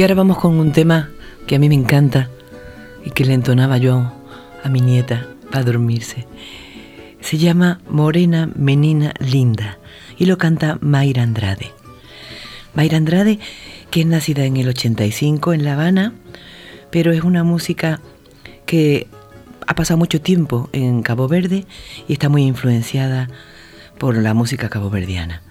Y 0.00 0.02
ahora 0.02 0.14
vamos 0.14 0.38
con 0.38 0.58
un 0.58 0.72
tema 0.72 1.10
que 1.46 1.56
a 1.56 1.58
mí 1.58 1.68
me 1.68 1.74
encanta 1.74 2.30
y 3.04 3.10
que 3.10 3.26
le 3.26 3.34
entonaba 3.34 3.76
yo 3.76 4.10
a 4.64 4.68
mi 4.70 4.80
nieta 4.80 5.26
para 5.52 5.62
dormirse. 5.62 6.26
Se 7.20 7.36
llama 7.36 7.82
Morena 7.86 8.48
Menina 8.56 9.12
Linda 9.18 9.78
y 10.16 10.24
lo 10.24 10.38
canta 10.38 10.78
Mayra 10.80 11.22
Andrade. 11.22 11.72
Mayra 12.72 12.96
Andrade, 12.96 13.40
que 13.90 14.00
es 14.00 14.06
nacida 14.06 14.46
en 14.46 14.56
el 14.56 14.68
85 14.68 15.52
en 15.52 15.64
La 15.64 15.74
Habana, 15.74 16.14
pero 16.90 17.12
es 17.12 17.22
una 17.22 17.44
música 17.44 18.00
que 18.64 19.06
ha 19.66 19.74
pasado 19.74 19.98
mucho 19.98 20.22
tiempo 20.22 20.70
en 20.72 21.02
Cabo 21.02 21.28
Verde 21.28 21.66
y 22.08 22.14
está 22.14 22.30
muy 22.30 22.44
influenciada 22.44 23.28
por 23.98 24.16
la 24.16 24.32
música 24.32 24.70
caboverdiana. 24.70 25.42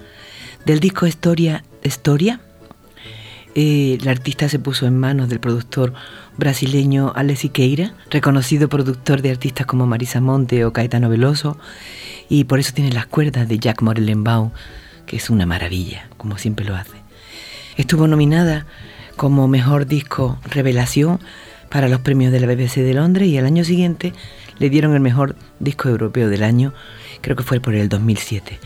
Del 0.65 0.79
disco 0.79 1.05
Historia, 1.05 1.63
Historia 1.83 2.41
eh, 3.55 3.97
la 4.03 4.11
artista 4.11 4.47
se 4.49 4.59
puso 4.59 4.85
en 4.85 4.97
manos 4.97 5.29
del 5.29 5.39
productor 5.39 5.93
brasileño 6.37 7.11
Alex 7.15 7.39
Siqueira, 7.39 7.93
reconocido 8.09 8.69
productor 8.69 9.21
de 9.21 9.31
artistas 9.31 9.65
como 9.65 9.85
Marisa 9.85 10.21
Monte 10.21 10.65
o 10.65 10.73
Caetano 10.73 11.09
Veloso, 11.09 11.57
y 12.29 12.43
por 12.45 12.59
eso 12.59 12.73
tiene 12.73 12.91
las 12.91 13.07
cuerdas 13.07 13.47
de 13.47 13.59
Jack 13.59 13.81
Morellenbaum, 13.81 14.51
que 15.05 15.17
es 15.17 15.29
una 15.29 15.45
maravilla, 15.45 16.07
como 16.17 16.37
siempre 16.37 16.65
lo 16.65 16.75
hace. 16.75 16.97
Estuvo 17.75 18.07
nominada 18.07 18.65
como 19.15 19.47
mejor 19.47 19.85
disco 19.85 20.39
revelación 20.43 21.19
para 21.69 21.87
los 21.87 22.01
premios 22.01 22.31
de 22.31 22.39
la 22.39 22.47
BBC 22.47 22.77
de 22.77 22.93
Londres 22.93 23.27
y 23.27 23.37
al 23.37 23.45
año 23.45 23.63
siguiente 23.63 24.13
le 24.59 24.69
dieron 24.69 24.93
el 24.93 24.99
mejor 24.99 25.35
disco 25.59 25.89
europeo 25.89 26.29
del 26.29 26.43
año, 26.43 26.73
creo 27.21 27.35
que 27.35 27.43
fue 27.43 27.59
por 27.59 27.75
el 27.75 27.89
2007, 27.89 28.59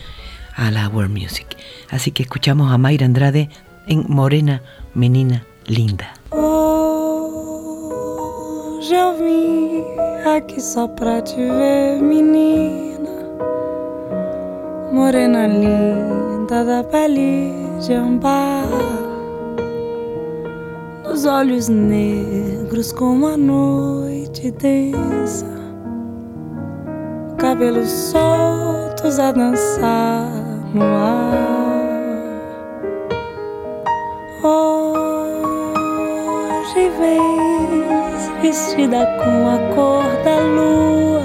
a 0.54 0.70
la 0.70 0.88
World 0.88 1.16
Music. 1.16 1.46
Así 1.90 2.10
que 2.10 2.22
escuchamos 2.22 2.72
a 2.72 2.78
Mayra 2.78 3.06
Andrade 3.06 3.48
en 3.86 4.04
Morena, 4.08 4.62
Menina 4.94 5.44
Linda. 5.66 6.06
Hoje 6.30 6.54
eu 8.94 9.16
vim 9.18 9.84
aqui 10.36 10.60
só 10.60 10.88
pra 10.88 11.22
te 11.22 11.36
ver, 11.36 12.02
menina. 12.02 13.10
Morena 14.92 15.46
linda 15.46 16.64
da 16.64 16.84
pele 16.84 17.52
de 17.80 17.94
ambar. 17.94 18.64
Dos 21.02 21.24
olhos 21.26 21.68
negros 21.68 22.92
como 22.92 23.26
a 23.26 23.36
noite 23.36 24.50
densa. 24.50 25.46
Cabelos 27.38 27.88
soltos 27.90 29.18
a 29.18 29.32
dançar 29.32 30.30
no 30.74 30.84
ar. 30.84 31.63
Hoje 34.46 35.72
vens 37.00 38.28
vestida 38.42 39.06
com 39.16 39.48
a 39.48 39.56
cor 39.74 40.04
da 40.22 40.38
lua, 40.40 41.24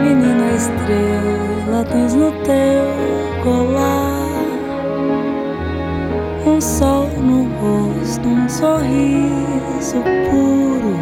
menina 0.00 0.54
estrela, 0.54 1.84
tens 1.90 2.14
no 2.14 2.30
teu 2.44 2.86
colar 3.42 4.26
um 6.46 6.60
sol 6.60 7.08
no 7.20 7.48
rosto, 7.58 8.28
um 8.28 8.48
sorriso 8.48 10.00
puro, 10.30 10.94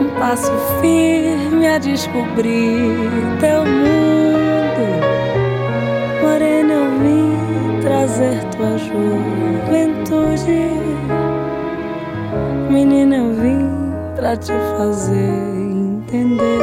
um 0.00 0.08
passo 0.18 0.52
firme 0.80 1.66
a 1.66 1.76
descobrir 1.76 2.96
teu 3.40 3.66
mundo. 3.66 4.07
Trazer 8.18 8.42
tua 8.56 8.76
juventude. 8.78 10.70
Menina, 12.68 13.16
eu 13.16 13.32
vim 13.34 13.68
pra 14.16 14.36
te 14.36 14.52
fazer 14.76 15.14
entender 15.14 16.58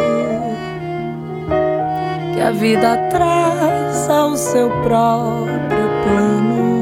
que 2.33 2.41
a 2.41 2.51
vida 2.51 2.97
traça 3.09 4.25
o 4.25 4.35
seu 4.35 4.69
próprio 4.83 5.89
plano. 6.03 6.75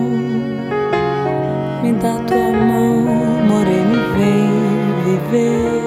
Me 1.84 1.93
dá 1.93 2.17
tua 2.26 2.51
mão, 2.51 3.05
morena, 3.47 3.93
e 3.93 3.97
vem 4.17 4.49
viver. 5.05 5.84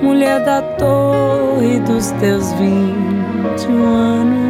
Mulher 0.00 0.40
da 0.44 0.62
torre 0.62 1.80
dos 1.80 2.12
teus 2.12 2.50
vinte 2.54 3.66
anos. 3.66 4.41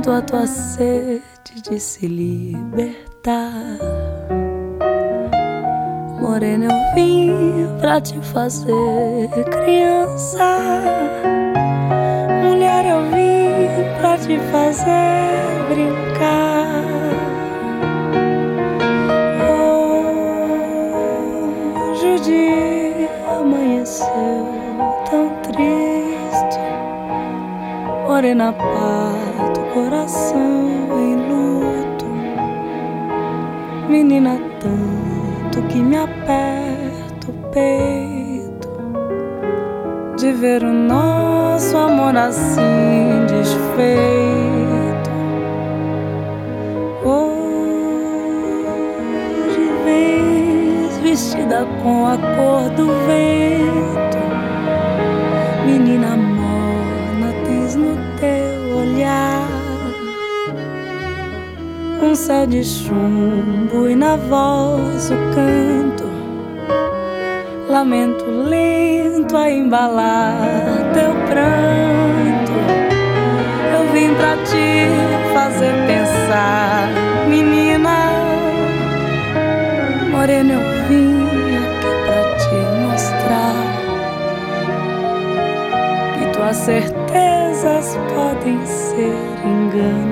Sinto 0.00 0.12
a 0.12 0.22
tua 0.22 0.46
sede 0.46 1.60
de 1.62 1.78
se 1.78 2.06
libertar. 2.06 3.76
Morena, 6.18 6.64
eu 6.64 6.94
vim 6.94 7.68
pra 7.78 8.00
te 8.00 8.18
fazer 8.20 9.28
criança. 9.50 10.56
Mulher, 12.42 12.86
eu 12.86 13.02
vim 13.10 14.00
pra 14.00 14.16
te 14.16 14.38
fazer 14.50 15.68
brincar. 15.68 16.82
Hoje 21.90 22.06
o 22.06 22.20
dia 22.20 23.10
amanheceu 23.38 24.48
tão 25.10 25.28
triste. 25.42 26.58
Morena, 28.08 28.54
parto, 28.54 29.29
coração 29.72 30.70
em 30.98 31.16
luto. 31.28 32.06
Menina, 33.88 34.38
tanto 34.60 35.62
que 35.68 35.78
me 35.78 35.96
aperta 35.96 37.28
o 37.28 37.32
peito 37.50 38.68
de 40.16 40.32
ver 40.32 40.62
o 40.62 40.72
nosso 40.72 41.76
amor 41.76 42.16
assim 42.16 43.26
desfeito. 43.26 45.10
Hoje 47.04 48.40
vens 49.84 50.98
vestida 50.98 51.66
com 51.82 52.06
a 52.06 52.16
cor 52.18 52.68
do 52.76 52.86
vento, 53.06 53.79
céu 62.16 62.46
de 62.46 62.64
chumbo 62.64 63.88
e 63.88 63.94
na 63.94 64.16
voz 64.16 65.10
o 65.10 65.16
canto. 65.34 66.10
Lamento 67.68 68.24
lento 68.24 69.36
a 69.36 69.50
embalar 69.50 70.36
teu 70.92 71.12
pranto. 71.28 72.52
Eu 73.72 73.92
vim 73.92 74.14
pra 74.14 74.36
te 74.44 75.32
fazer 75.32 75.72
pensar, 75.86 76.88
menina. 77.28 78.10
Morena, 80.10 80.54
eu 80.54 80.88
vim 80.88 81.26
aqui 81.56 81.92
pra 82.06 82.22
te 82.38 82.58
mostrar 82.82 83.54
que 86.18 86.24
tuas 86.36 86.56
certezas 86.56 87.96
podem 88.14 88.66
ser 88.66 89.14
enganos. 89.44 90.09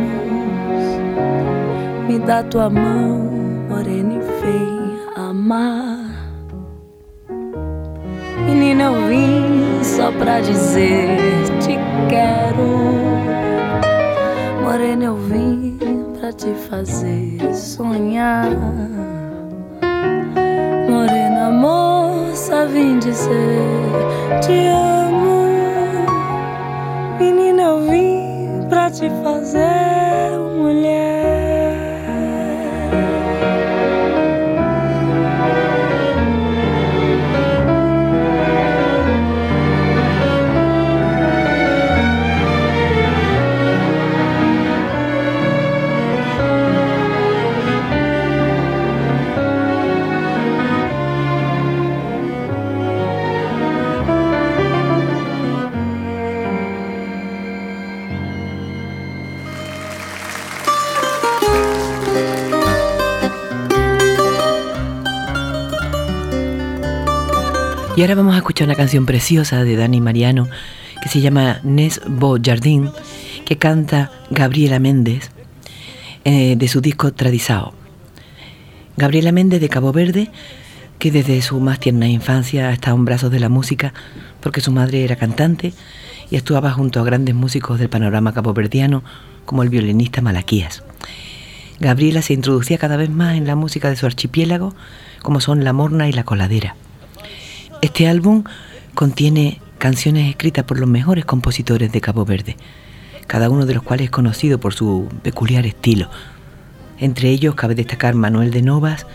Dá 2.27 2.43
tua 2.43 2.69
mão, 2.69 3.21
morena 3.71 4.15
e 4.15 4.19
vem 4.19 5.01
amar. 5.17 5.99
Menina, 8.45 8.85
eu 8.85 9.09
vim 9.09 9.83
só 9.83 10.13
pra 10.13 10.41
dizer 10.41 11.17
te 11.61 11.79
quero. 12.11 12.69
Morena, 14.63 15.05
eu 15.05 15.17
vim 15.17 15.79
pra 16.21 16.31
te 16.33 16.53
fazer 16.69 17.55
sonhar. 17.55 18.45
Morena, 20.91 21.51
moça, 21.51 22.67
vim 22.67 22.99
dizer 22.99 23.63
te 24.43 24.67
amo. 24.67 24.98
Y 67.99 68.03
ahora 68.03 68.15
vamos 68.15 68.37
a 68.37 68.39
escuchar 68.39 68.69
una 68.69 68.77
canción 68.77 69.07
preciosa 69.07 69.65
de 69.65 69.75
Dani 69.75 70.01
Mariano 70.01 70.47
que 71.03 71.09
se 71.09 71.21
llama 71.21 71.59
Nes 71.65 72.01
Bo 72.07 72.39
Jardín, 72.41 72.93
que 73.45 73.59
canta 73.59 74.13
Gabriela 74.31 74.79
Méndez 74.79 75.33
eh, 76.25 76.55
de 76.57 76.69
su 76.69 76.81
disco 76.81 77.13
Tradizao. 77.13 77.75
Gabriela 78.97 79.33
Méndez 79.33 79.61
de 79.61 79.69
Cabo 79.69 79.93
Verde, 79.93 80.31
que 81.01 81.11
desde 81.11 81.43
su 81.43 81.59
más 81.59 81.81
tierna 81.81 82.07
infancia 82.07 82.69
ha 82.69 82.73
estado 82.73 82.95
en 82.95 83.05
brazos 83.05 83.33
de 83.33 83.41
la 83.41 83.49
música 83.49 83.93
porque 84.41 84.61
su 84.61 84.71
madre 84.71 85.03
era 85.03 85.17
cantante 85.17 85.73
y 86.31 86.37
actuaba 86.37 86.71
junto 86.71 87.01
a 87.01 87.05
grandes 87.05 87.35
músicos 87.35 87.81
del 87.81 87.89
panorama 87.89 88.33
caboverdiano 88.33 89.03
como 89.45 89.65
el 89.65 89.71
violinista 89.71 90.23
Malaquías. 90.23 90.85
Gabriela 91.81 92.23
se 92.23 92.35
introducía 92.35 92.79
cada 92.79 92.97
vez 92.97 93.11
más 93.11 93.37
en 93.37 93.49
la 93.49 93.57
música 93.57 93.91
de 93.91 93.97
su 93.97 94.07
archipiélago, 94.07 94.73
como 95.21 95.41
son 95.41 95.65
la 95.65 95.73
morna 95.73 96.09
y 96.09 96.13
la 96.13 96.23
coladera. 96.23 96.77
Este 97.81 98.09
álbum 98.09 98.43
contiene 98.95 99.61
canciones 99.79 100.29
escritas 100.29 100.65
por 100.65 100.81
los 100.81 100.89
mejores 100.89 101.25
compositores 101.25 101.93
de 101.93 102.01
Cabo 102.01 102.25
Verde, 102.25 102.57
cada 103.29 103.49
uno 103.51 103.67
de 103.67 103.75
los 103.75 103.85
cuales 103.85 104.07
es 104.07 104.11
conocido 104.11 104.59
por 104.59 104.75
su 104.75 105.09
peculiar 105.23 105.65
estilo. 105.65 106.11
Entre 106.99 107.29
ellos 107.29 107.55
cabe 107.55 107.77
destacar 107.77 108.17
Manuel 108.17 108.51
de 108.51 108.63
Novas, 108.63 109.07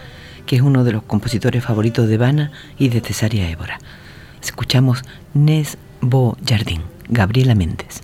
que 0.45 0.55
es 0.55 0.61
uno 0.61 0.85
de 0.85 0.93
los 0.93 1.03
compositores 1.03 1.63
favoritos 1.63 2.07
de 2.07 2.17
Vana 2.17 2.51
y 2.79 2.87
de 2.87 3.01
Cesárea 3.01 3.49
Évora. 3.49 3.79
Escuchamos 4.41 5.03
Nes 5.33 5.77
Bo 5.99 6.37
Jardín, 6.47 6.83
Gabriela 7.09 7.55
Méndez. 7.55 8.01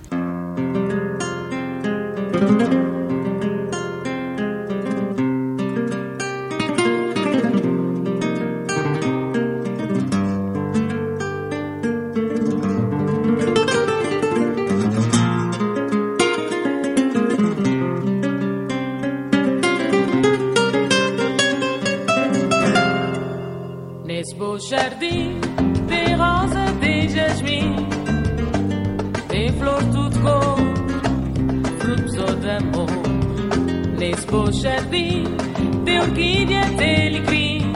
Tem 36.00 36.08
orquídea, 36.08 36.62
tem 36.78 37.08
alecrim, 37.08 37.74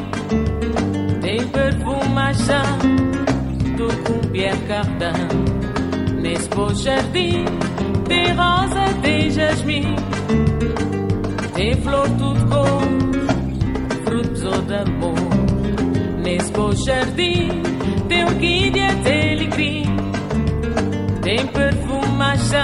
tem 1.21 1.47
perfumação 1.47 2.78
do 3.78 4.03
cumbia 4.03 4.55
cardão. 4.67 5.13
Nesse 6.21 6.47
beau 6.49 6.74
jardim 6.74 7.45
tem 8.07 8.34
rosa, 8.34 8.93
tem 9.01 9.30
jasmim, 9.30 9.95
tem 11.53 11.76
flor 11.82 12.07
tudo 12.11 12.47
cor, 12.47 14.03
frutos 14.05 14.43
ou 14.43 14.61
de 14.61 14.76
amor. 14.76 15.15
Nesse 16.24 16.51
bom 16.53 16.71
jardim 16.71 17.49
tem 18.07 18.24
orquídea, 18.24 18.88
tem 19.03 19.34
alecrim, 19.34 19.84
tem 21.21 21.47
perfumação 21.47 22.63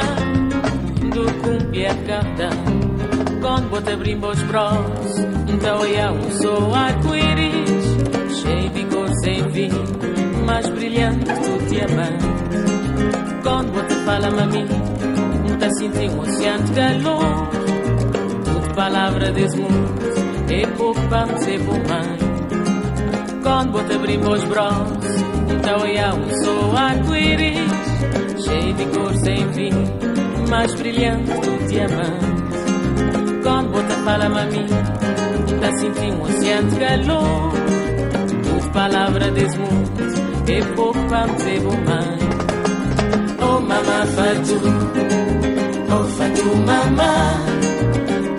do 1.14 1.26
cumbia 1.42 1.94
cardão. 2.08 2.80
Quando 3.42 3.70
bota 3.70 3.96
brimbos 3.96 4.42
bros, 4.44 5.39
então 5.54 5.80
um 6.14 6.32
sou 6.32 6.74
arco-íris, 6.74 8.42
cheio 8.42 8.70
de 8.70 8.86
cor 8.86 9.10
sem 9.24 9.52
fim, 9.52 9.72
mais 10.46 10.70
brilhante 10.70 11.26
do 11.26 11.70
diamante. 11.70 12.26
Quando 13.44 13.72
bota 13.72 13.96
fala 14.06 14.32
mami, 14.32 14.66
tá 15.60 15.70
sentindo 15.72 16.16
um 16.16 16.20
oceano 16.22 16.64
de 16.64 16.74
calor, 16.74 17.50
tudo 18.46 18.76
palavra 18.76 19.32
desse 19.32 19.58
mundo, 19.58 20.00
é 20.52 20.68
pouco 20.78 21.02
para 21.10 21.38
ser 21.38 21.60
bom 21.60 21.74
mãe 21.74 22.30
quando 23.42 23.72
bota 23.72 23.96
abrimos 23.96 24.44
bros 24.44 25.08
Então 25.50 25.86
é 25.86 26.14
um 26.14 26.44
sou 26.44 26.78
arco-íris 26.78 27.72
Cheio 28.46 28.74
de 28.74 28.86
cor 28.86 29.16
sem 29.16 29.54
fim 29.54 29.72
Mais 30.50 30.74
brilhante 30.76 31.32
do 31.32 31.68
diamante. 31.68 33.44
Quando 33.44 33.72
bota 33.72 33.94
fala 34.04 34.30
mami 34.30 34.99
Um 35.72 36.22
oceano 36.24 36.72
de 36.72 36.80
calor 36.80 37.52
Tudo 38.44 38.72
palavra 38.72 39.32
pouco 40.76 41.00
para 41.08 41.28
me 41.28 41.34
dizer 41.36 41.60
bom 41.62 41.78
mãe 41.86 42.20
Oh 43.40 43.60
mamá 43.62 44.06
fatu 44.16 44.60
Oh 45.92 46.04
fatu 46.06 46.56
mamá. 46.66 47.36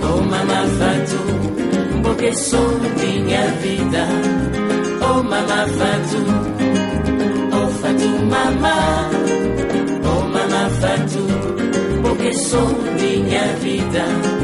Oh 0.02 0.22
mamá 0.22 0.66
fatu 0.78 2.02
Porque 2.02 2.34
sou 2.34 2.80
minha 2.98 3.46
vida 3.62 4.08
Oh 5.02 5.22
mama 5.22 5.66
Fatu, 5.66 6.24
oh 7.52 7.68
Fatu 7.68 8.08
mama, 8.26 9.10
oh 10.04 10.28
mama 10.28 10.70
Fatu, 10.80 11.26
porque 12.02 12.34
sou 12.34 12.68
minha 13.00 13.44
vida. 13.60 14.39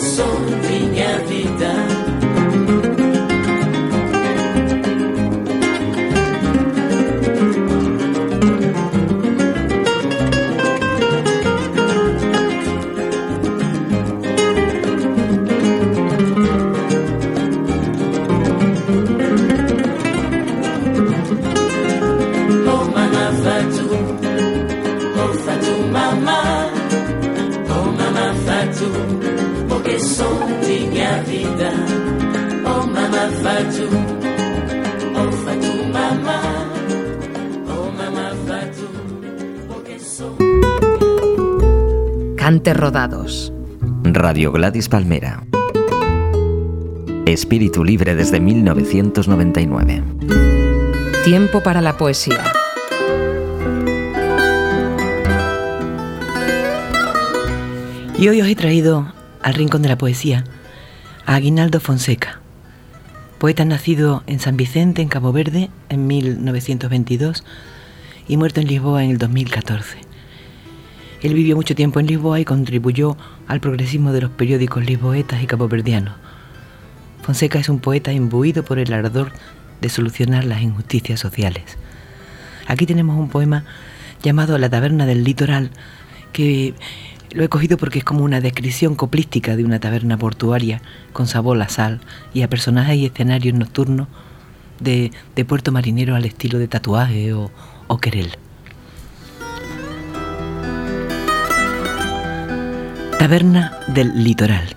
sonríe 0.00 1.18
mi 1.28 1.42
vida. 1.42 1.95
Cantes 42.46 42.76
rodados. 42.76 43.52
Radio 44.04 44.52
Gladys 44.52 44.88
Palmera. 44.88 45.44
Espíritu 47.26 47.82
libre 47.82 48.14
desde 48.14 48.38
1999. 48.38 50.04
Tiempo 51.24 51.60
para 51.64 51.80
la 51.80 51.96
poesía. 51.96 52.44
Y 58.16 58.28
hoy 58.28 58.40
os 58.40 58.46
he 58.46 58.54
traído 58.54 59.12
al 59.42 59.54
Rincón 59.54 59.82
de 59.82 59.88
la 59.88 59.98
Poesía 59.98 60.44
a 61.24 61.34
Aguinaldo 61.34 61.80
Fonseca, 61.80 62.42
poeta 63.38 63.64
nacido 63.64 64.22
en 64.28 64.38
San 64.38 64.56
Vicente, 64.56 65.02
en 65.02 65.08
Cabo 65.08 65.32
Verde, 65.32 65.68
en 65.88 66.06
1922 66.06 67.42
y 68.28 68.36
muerto 68.36 68.60
en 68.60 68.68
Lisboa 68.68 69.02
en 69.02 69.10
el 69.10 69.18
2014. 69.18 70.05
Él 71.22 71.34
vivió 71.34 71.56
mucho 71.56 71.74
tiempo 71.74 72.00
en 72.00 72.06
Lisboa 72.06 72.40
y 72.40 72.44
contribuyó 72.44 73.16
al 73.48 73.60
progresismo 73.60 74.12
de 74.12 74.20
los 74.22 74.30
periódicos 74.30 74.84
lisboetas 74.84 75.42
y 75.42 75.46
caboverdianos. 75.46 76.14
Fonseca 77.22 77.58
es 77.58 77.68
un 77.68 77.80
poeta 77.80 78.12
imbuido 78.12 78.64
por 78.64 78.78
el 78.78 78.92
ardor 78.92 79.32
de 79.80 79.88
solucionar 79.88 80.44
las 80.44 80.62
injusticias 80.62 81.18
sociales. 81.18 81.64
Aquí 82.66 82.86
tenemos 82.86 83.18
un 83.18 83.28
poema 83.28 83.64
llamado 84.22 84.58
La 84.58 84.68
taberna 84.68 85.06
del 85.06 85.24
litoral, 85.24 85.70
que 86.32 86.74
lo 87.32 87.44
he 87.44 87.48
cogido 87.48 87.76
porque 87.76 87.98
es 87.98 88.04
como 88.04 88.24
una 88.24 88.40
descripción 88.40 88.94
coplística 88.94 89.56
de 89.56 89.64
una 89.64 89.80
taberna 89.80 90.16
portuaria 90.16 90.80
con 91.12 91.26
sabor 91.26 91.60
a 91.60 91.68
sal 91.68 92.00
y 92.32 92.42
a 92.42 92.48
personajes 92.48 92.96
y 92.96 93.06
escenarios 93.06 93.56
nocturnos 93.56 94.08
de, 94.80 95.10
de 95.34 95.44
puerto 95.44 95.72
marinero 95.72 96.14
al 96.14 96.24
estilo 96.24 96.58
de 96.58 96.68
tatuaje 96.68 97.32
o, 97.32 97.50
o 97.88 97.98
querel. 97.98 98.36
Taberna 103.18 103.80
del 103.88 104.22
litoral. 104.22 104.76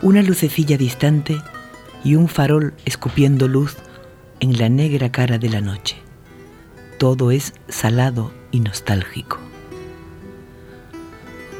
Una 0.00 0.22
lucecilla 0.22 0.78
distante 0.78 1.42
y 2.02 2.14
un 2.14 2.28
farol 2.28 2.72
escupiendo 2.86 3.46
luz 3.46 3.76
en 4.40 4.56
la 4.56 4.70
negra 4.70 5.12
cara 5.12 5.36
de 5.36 5.50
la 5.50 5.60
noche. 5.60 5.96
Todo 6.98 7.30
es 7.30 7.52
salado 7.68 8.32
y 8.50 8.60
nostálgico. 8.60 9.38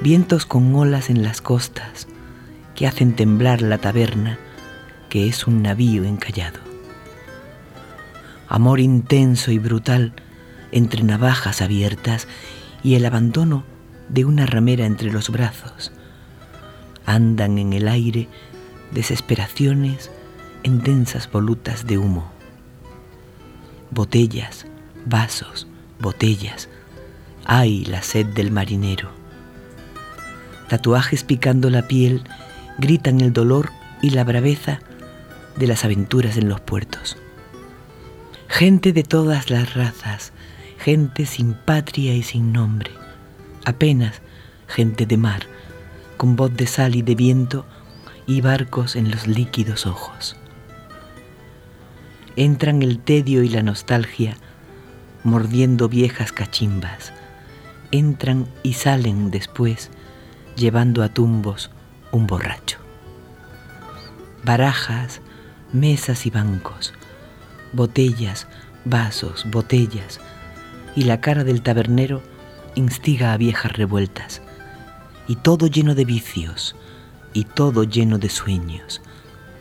Vientos 0.01 0.47
con 0.47 0.75
olas 0.75 1.11
en 1.11 1.23
las 1.23 1.43
costas 1.43 2.09
que 2.75 2.87
hacen 2.87 3.15
temblar 3.15 3.61
la 3.61 3.77
taberna 3.77 4.39
que 5.11 5.29
es 5.29 5.47
un 5.47 5.61
navío 5.61 6.05
encallado. 6.05 6.59
Amor 8.49 8.81
intenso 8.81 9.53
y 9.53 9.59
brutal 9.59 10.15
entre 10.73 11.03
navajas 11.03 11.61
abiertas 11.61 12.27
y 12.83 12.95
el 12.95 13.05
abandono 13.05 13.70
de 14.11 14.25
una 14.25 14.47
ramera 14.47 14.87
entre 14.87 15.11
los 15.11 15.31
brazos. 15.31 15.93
Andan 17.07 17.59
en 17.59 17.73
el 17.73 17.89
aire 17.89 18.29
desesperaciones 18.91 20.11
en 20.63 20.83
densas 20.83 21.31
volutas 21.31 21.87
de 21.87 21.99
humo. 21.99 22.31
Botellas, 23.91 24.67
vasos, 25.07 25.67
botellas. 26.01 26.69
Ay, 27.45 27.85
la 27.85 28.03
sed 28.03 28.27
del 28.27 28.51
marinero. 28.51 29.11
Tatuajes 30.69 31.25
picando 31.25 31.71
la 31.71 31.89
piel 31.89 32.23
gritan 32.79 33.21
el 33.21 33.33
dolor 33.33 33.71
y 34.03 34.11
la 34.11 34.25
braveza 34.25 34.81
de 35.57 35.67
las 35.67 35.85
aventuras 35.85 36.37
en 36.37 36.49
los 36.49 36.61
puertos. 36.61 37.17
Gente 38.49 38.93
de 38.93 39.03
todas 39.03 39.51
las 39.51 39.75
razas, 39.75 40.33
gente 40.79 41.27
sin 41.27 41.55
patria 41.55 42.15
y 42.15 42.23
sin 42.23 42.53
nombre, 42.53 42.91
apenas 43.71 44.21
gente 44.69 45.07
de 45.07 45.17
mar, 45.17 45.43
con 46.17 46.37
voz 46.37 46.55
de 46.55 46.67
sal 46.67 46.95
y 46.95 47.03
de 47.03 47.15
viento 47.15 47.65
y 48.27 48.41
barcos 48.41 48.95
en 48.95 49.11
los 49.11 49.27
líquidos 49.27 49.87
ojos. 49.87 50.37
Entran 52.37 52.83
el 52.83 53.01
tedio 53.01 53.43
y 53.43 53.49
la 53.49 53.63
nostalgia, 53.63 54.37
mordiendo 55.25 55.89
viejas 55.89 56.33
cachimbas. 56.33 57.13
Entran 57.91 58.47
y 58.63 58.75
salen 58.75 59.31
después, 59.31 59.91
llevando 60.57 61.03
a 61.03 61.09
tumbos 61.09 61.71
un 62.13 62.27
borracho. 62.27 62.79
Barajas, 64.45 65.21
mesas 65.73 66.25
y 66.27 66.31
bancos, 66.31 66.95
botellas, 67.73 68.47
vasos, 68.85 69.45
botellas, 69.51 70.21
y 70.95 71.03
la 71.05 71.21
cara 71.21 71.45
del 71.45 71.63
tabernero 71.63 72.23
instiga 72.75 73.33
a 73.33 73.37
viejas 73.37 73.73
revueltas, 73.73 74.43
y 75.29 75.37
todo 75.37 75.67
lleno 75.67 75.95
de 75.95 76.05
vicios, 76.05 76.77
y 77.33 77.45
todo 77.45 77.85
lleno 77.85 78.19
de 78.19 78.29
sueños, 78.29 79.03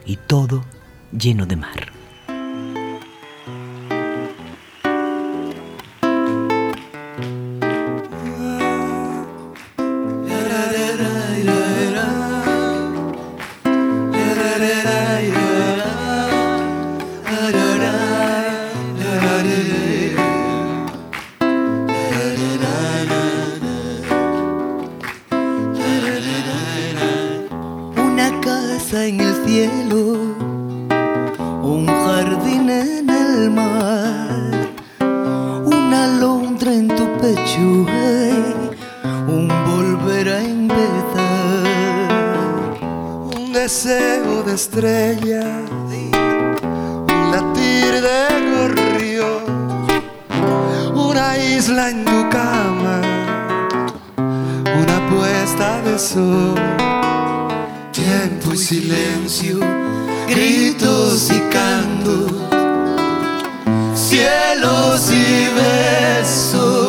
y 0.05 0.15
todo 0.15 0.63
lleno 1.11 1.45
de 1.45 1.55
mar. 1.55 1.98
Cielos 64.49 65.11
y 65.11 65.47
besos, 65.49 66.88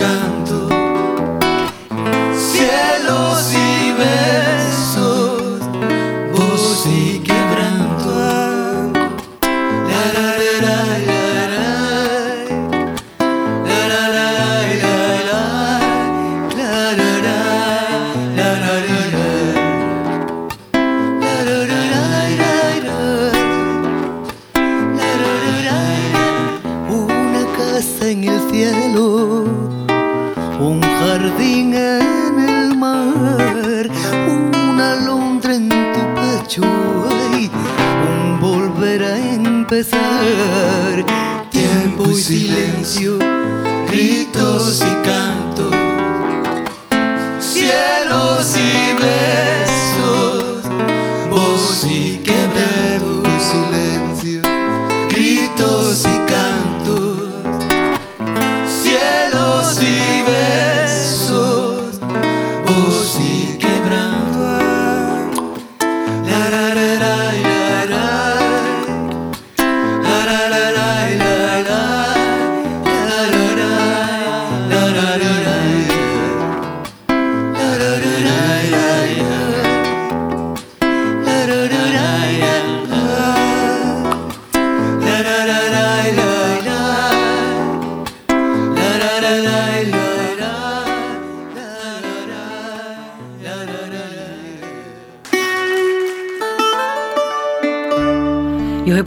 가 0.00 0.29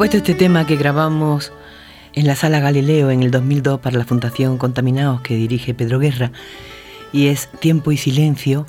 Y 0.03 0.05
os 0.05 0.09
he 0.09 0.19
puesto 0.19 0.31
este 0.31 0.45
tema 0.45 0.67
que 0.67 0.75
grabamos 0.75 1.53
en 2.11 2.27
la 2.27 2.35
Sala 2.35 2.59
Galileo 2.59 3.09
en 3.09 3.23
el 3.23 3.31
2002 3.31 3.79
para 3.79 3.97
la 3.97 4.03
Fundación 4.03 4.57
Contaminados 4.57 5.21
que 5.21 5.35
dirige 5.35 5.73
Pedro 5.73 5.97
Guerra 5.97 6.33
y 7.13 7.27
es 7.27 7.47
Tiempo 7.61 7.89
y 7.93 7.95
Silencio 7.95 8.67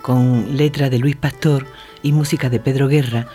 con 0.00 0.56
letra 0.56 0.88
de 0.88 1.00
Luis 1.00 1.16
Pastor 1.16 1.66
y 2.04 2.12
música 2.12 2.48
de 2.50 2.60
Pedro 2.60 2.86
Guerra 2.86 3.26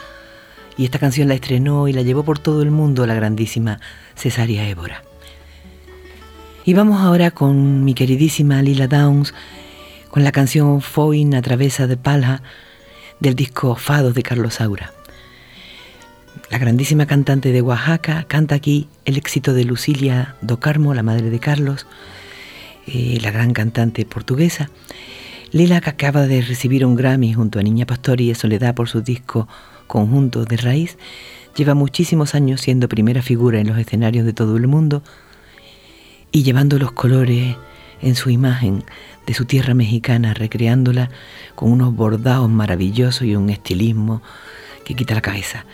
y 0.77 0.85
esta 0.85 0.97
canción 0.97 1.27
la 1.27 1.33
estrenó 1.33 1.89
y 1.89 1.93
la 1.93 2.03
llevó 2.03 2.23
por 2.23 2.39
todo 2.39 2.61
el 2.61 2.71
mundo 2.71 3.05
la 3.05 3.15
grandísima 3.15 3.81
Cesaria 4.15 4.69
Évora. 4.69 5.03
Y 6.63 6.73
vamos 6.73 7.01
ahora 7.01 7.31
con 7.31 7.83
mi 7.83 7.95
queridísima 7.95 8.61
Lila 8.61 8.87
Downs 8.87 9.33
con 10.09 10.23
la 10.23 10.31
canción 10.31 10.79
Foin 10.79 11.35
a 11.35 11.41
travesa 11.41 11.85
de 11.85 11.97
Palha 11.97 12.41
del 13.19 13.35
disco 13.35 13.75
Fados 13.75 14.13
de 14.13 14.23
Carlos 14.23 14.53
Saura. 14.53 14.94
La 16.55 16.59
grandísima 16.59 17.05
cantante 17.05 17.51
de 17.51 17.61
Oaxaca 17.61 18.23
canta 18.29 18.55
aquí 18.55 18.87
el 19.03 19.17
éxito 19.17 19.53
de 19.53 19.65
Lucilia 19.65 20.37
do 20.41 20.57
Carmo, 20.57 20.93
la 20.93 21.03
madre 21.03 21.29
de 21.29 21.37
Carlos, 21.37 21.85
eh, 22.87 23.19
la 23.21 23.31
gran 23.31 23.51
cantante 23.51 24.05
portuguesa. 24.05 24.69
Lila, 25.51 25.81
que 25.81 25.89
acaba 25.89 26.27
de 26.27 26.41
recibir 26.41 26.85
un 26.85 26.95
Grammy 26.95 27.33
junto 27.33 27.59
a 27.59 27.61
Niña 27.61 27.85
Pastori 27.85 28.31
y 28.31 28.35
Soledad 28.35 28.73
por 28.73 28.87
su 28.87 29.01
disco 29.01 29.49
Conjunto 29.87 30.45
de 30.45 30.55
Raíz, 30.55 30.97
lleva 31.57 31.73
muchísimos 31.73 32.35
años 32.35 32.61
siendo 32.61 32.87
primera 32.87 33.21
figura 33.21 33.59
en 33.59 33.67
los 33.67 33.77
escenarios 33.77 34.25
de 34.25 34.31
todo 34.31 34.55
el 34.55 34.67
mundo 34.67 35.03
y 36.31 36.43
llevando 36.43 36.79
los 36.79 36.93
colores 36.93 37.57
en 38.01 38.15
su 38.15 38.29
imagen 38.29 38.85
de 39.27 39.33
su 39.33 39.43
tierra 39.43 39.73
mexicana, 39.73 40.33
recreándola 40.33 41.09
con 41.53 41.69
unos 41.69 41.93
bordados 41.93 42.49
maravillosos 42.49 43.23
y 43.23 43.35
un 43.35 43.49
estilismo 43.49 44.21
que 44.85 44.95
quita 44.95 45.15
la 45.15 45.21
cabeza. 45.21 45.65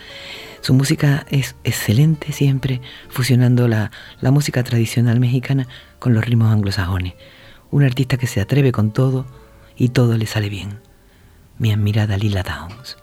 Su 0.62 0.76
música 0.76 1.26
es 1.32 1.55
excelente 1.64 2.32
siempre, 2.32 2.82
fusionando 3.09 3.68
la, 3.68 3.89
la 4.22 4.30
música 4.30 4.64
tradicional 4.64 5.20
mexicana 5.20 5.68
con 5.97 6.14
los 6.14 6.24
ritmos 6.24 6.53
anglosajones. 6.53 7.16
Un 7.72 7.84
artista 7.84 8.18
que 8.18 8.28
se 8.28 8.41
atreve 8.41 8.72
con 8.72 8.91
todo 8.91 9.26
y 9.76 9.89
todo 9.89 10.18
le 10.18 10.28
sale 10.28 10.49
bien. 10.49 10.80
Mi 11.57 11.72
admirada 11.72 12.16
Lila 12.16 12.43
Downs. 12.43 13.01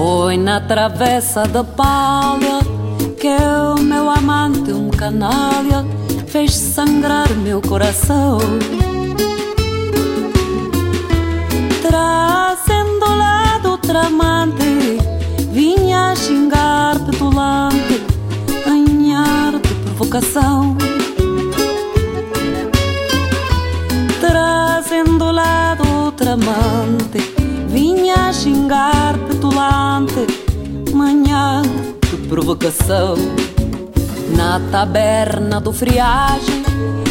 Foi 0.00 0.36
na 0.36 0.60
travessa 0.60 1.42
da 1.42 1.64
palha 1.64 2.60
que 3.18 3.26
o 3.26 3.82
meu 3.82 4.08
amante, 4.08 4.70
um 4.70 4.90
canalha, 4.90 5.84
fez 6.28 6.54
sangrar 6.54 7.28
meu 7.34 7.60
coração. 7.60 8.38
Trazendo 11.82 13.06
lá 13.06 13.58
do 13.58 13.76
tramante, 13.76 14.98
vinha 15.50 16.14
xingar 16.14 17.00
petulante, 17.04 18.00
anhar 18.68 19.58
de 19.58 19.74
provocação. 19.82 20.76
Trazendo 24.20 25.32
lá 25.32 25.74
do 25.74 26.12
tramante, 26.12 27.37
xingar 28.32 29.16
petulante, 29.26 30.26
manhã 30.92 31.62
de 32.10 32.16
provocação. 32.28 33.14
Na 34.36 34.60
taberna 34.70 35.60
do 35.60 35.72
friagem, 35.72 36.62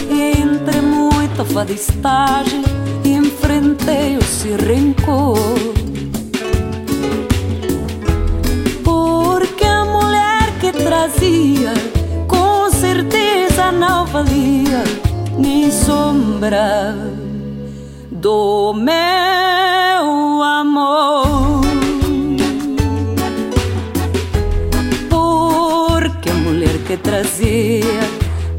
entre 0.09 0.81
muita 0.81 1.43
fadistagem, 1.43 2.63
enfrentei 3.03 4.17
o 4.17 4.23
se 4.23 4.49
rencor. 4.49 5.37
Porque 8.83 9.65
a 9.65 9.85
mulher 9.85 10.59
que 10.59 10.71
trazia, 10.71 11.73
com 12.27 12.69
certeza 12.69 13.71
não 13.71 14.05
valia 14.05 14.83
nem 15.37 15.71
sombra 15.71 16.95
do 18.11 18.73
meu 18.73 20.26
amor. 20.43 21.61
Porque 25.09 26.29
a 26.29 26.33
mulher 26.33 26.77
que 26.85 26.97
trazia, 26.97 28.01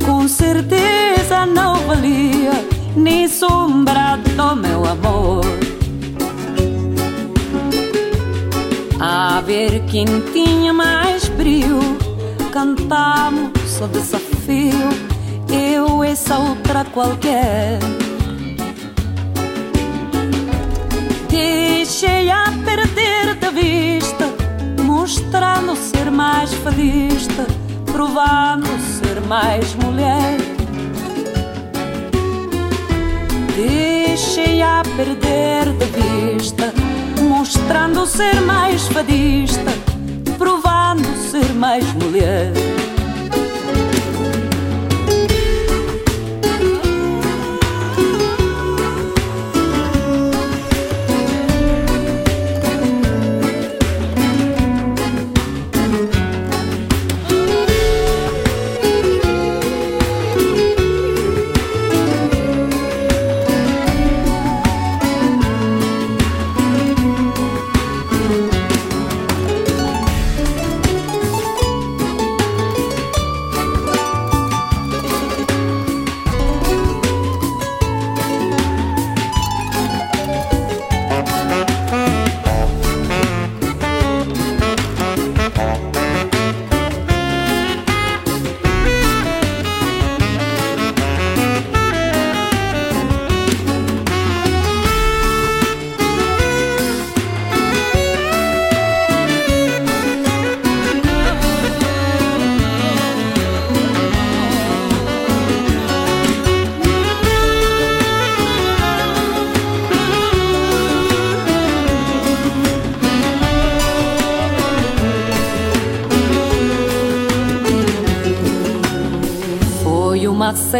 com 0.04 0.26
certeza 0.28 1.46
não 1.46 1.76
valia 1.86 2.52
nem 2.96 3.28
sombra 3.28 4.18
do 4.36 4.56
meu 4.56 4.84
amor. 4.86 5.44
A 9.00 9.40
ver 9.40 9.80
quem 9.86 10.06
tinha 10.32 10.72
mais 10.72 11.28
brilho, 11.28 11.78
cantamos 12.50 13.80
o 13.80 13.86
desafio, 13.86 14.88
eu 15.48 16.02
essa 16.02 16.36
outra 16.38 16.84
qualquer. 16.84 17.78
Deixei 21.28 22.30
a 22.30 22.44
perder 22.64 23.34
da 23.34 23.50
vista, 23.50 24.26
mostrando 24.82 25.76
ser 25.76 26.10
mais 26.10 26.52
fadista, 26.54 27.46
provando 27.92 28.66
ser 28.80 29.20
mais 29.26 29.74
mulher. 29.74 30.38
Deixei 33.54 34.62
a 34.62 34.82
perder 34.96 35.72
da 35.74 35.86
vista, 35.86 36.72
mostrando 37.28 38.06
ser 38.06 38.40
mais 38.40 38.88
fadista, 38.88 39.72
provando 40.38 41.06
ser 41.30 41.52
mais 41.54 41.84
mulher. 41.94 42.77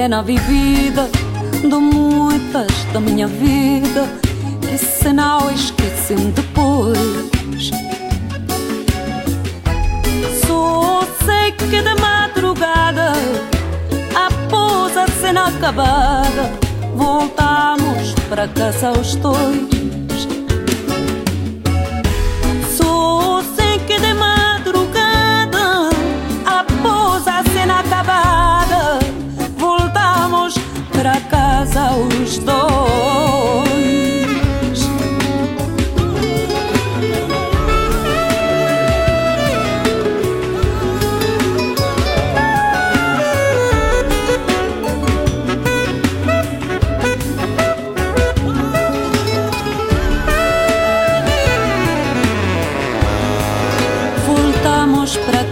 Cena 0.09 0.23
vivida 0.23 1.07
de 1.61 1.77
muitas 1.77 2.73
da 2.95 2.99
minha 2.99 3.27
vida 3.27 4.09
que 4.63 4.79
se 4.79 5.13
não 5.13 5.51
esquecem 5.51 6.31
depois. 6.31 7.71
Só 10.47 11.03
sei 11.27 11.53
que 11.53 11.83
de 11.83 12.01
madrugada, 12.01 13.13
após 14.15 14.97
a 14.97 15.07
cena 15.21 15.49
acabada, 15.49 16.55
voltamos 16.97 18.15
para 18.31 18.49
casa 18.49 18.93
os 18.93 19.15
dois. 19.17 19.78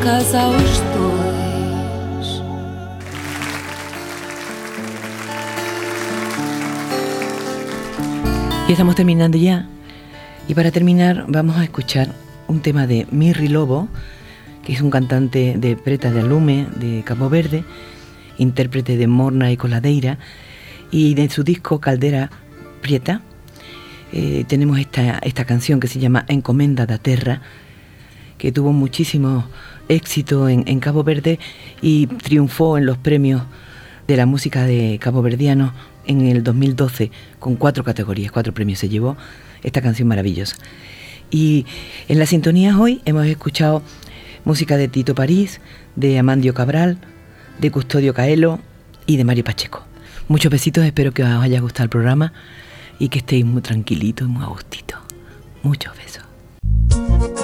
Casa 0.06 0.46
os 0.46 0.78
dois. 0.94 2.28
Y 8.68 8.70
estamos 8.70 8.94
terminando 8.94 9.36
ya. 9.36 9.66
Y 10.46 10.54
para 10.54 10.70
terminar 10.70 11.24
vamos 11.26 11.56
a 11.56 11.64
escuchar 11.64 12.14
un 12.46 12.60
tema 12.60 12.86
de 12.86 13.08
Mirri 13.10 13.48
Lobo, 13.48 13.88
que 14.64 14.74
es 14.74 14.80
un 14.80 14.90
cantante 14.90 15.56
de 15.58 15.74
Preta 15.74 16.12
de 16.12 16.20
Alume 16.20 16.68
de 16.76 17.02
Cabo 17.02 17.28
Verde, 17.28 17.64
intérprete 18.38 18.96
de 18.96 19.08
Morna 19.08 19.50
y 19.50 19.56
Coladeira, 19.56 20.18
y 20.92 21.14
de 21.14 21.28
su 21.30 21.42
disco 21.42 21.80
Caldera 21.80 22.30
Prieta 22.80 23.22
eh, 24.12 24.44
tenemos 24.46 24.78
esta, 24.78 25.18
esta 25.18 25.44
canción 25.44 25.80
que 25.80 25.88
se 25.88 25.98
llama 25.98 26.24
Encomenda 26.28 26.86
da 26.86 26.98
Terra, 26.98 27.42
que 28.38 28.52
tuvo 28.52 28.72
muchísimo 28.72 29.46
éxito 29.88 30.48
en, 30.48 30.64
en 30.66 30.80
Cabo 30.80 31.04
Verde 31.04 31.38
y 31.80 32.06
triunfó 32.06 32.78
en 32.78 32.86
los 32.86 32.98
premios 32.98 33.42
de 34.06 34.16
la 34.16 34.26
música 34.26 34.64
de 34.64 34.98
Cabo 35.00 35.22
Verdiano 35.22 35.72
en 36.06 36.26
el 36.26 36.42
2012 36.42 37.10
con 37.38 37.56
cuatro 37.56 37.84
categorías, 37.84 38.32
cuatro 38.32 38.54
premios 38.54 38.78
se 38.78 38.88
llevó 38.88 39.16
esta 39.62 39.80
canción 39.80 40.08
maravillosa. 40.08 40.56
Y 41.30 41.66
en 42.08 42.18
las 42.18 42.28
sintonías 42.28 42.76
hoy 42.76 43.02
hemos 43.04 43.26
escuchado 43.26 43.82
música 44.44 44.76
de 44.76 44.88
Tito 44.88 45.14
París, 45.14 45.60
de 45.96 46.18
Amandio 46.18 46.54
Cabral, 46.54 46.98
de 47.58 47.70
Custodio 47.70 48.14
Caelo 48.14 48.60
y 49.06 49.16
de 49.16 49.24
Mario 49.24 49.44
Pacheco. 49.44 49.84
Muchos 50.28 50.50
besitos, 50.50 50.84
espero 50.84 51.12
que 51.12 51.24
os 51.24 51.28
haya 51.28 51.60
gustado 51.60 51.84
el 51.84 51.90
programa 51.90 52.32
y 52.98 53.08
que 53.08 53.18
estéis 53.18 53.44
muy 53.44 53.62
tranquilitos 53.62 54.28
muy 54.28 54.44
a 54.44 54.46
gustito. 54.46 54.96
Muchos 55.62 55.92
besos. 55.96 57.35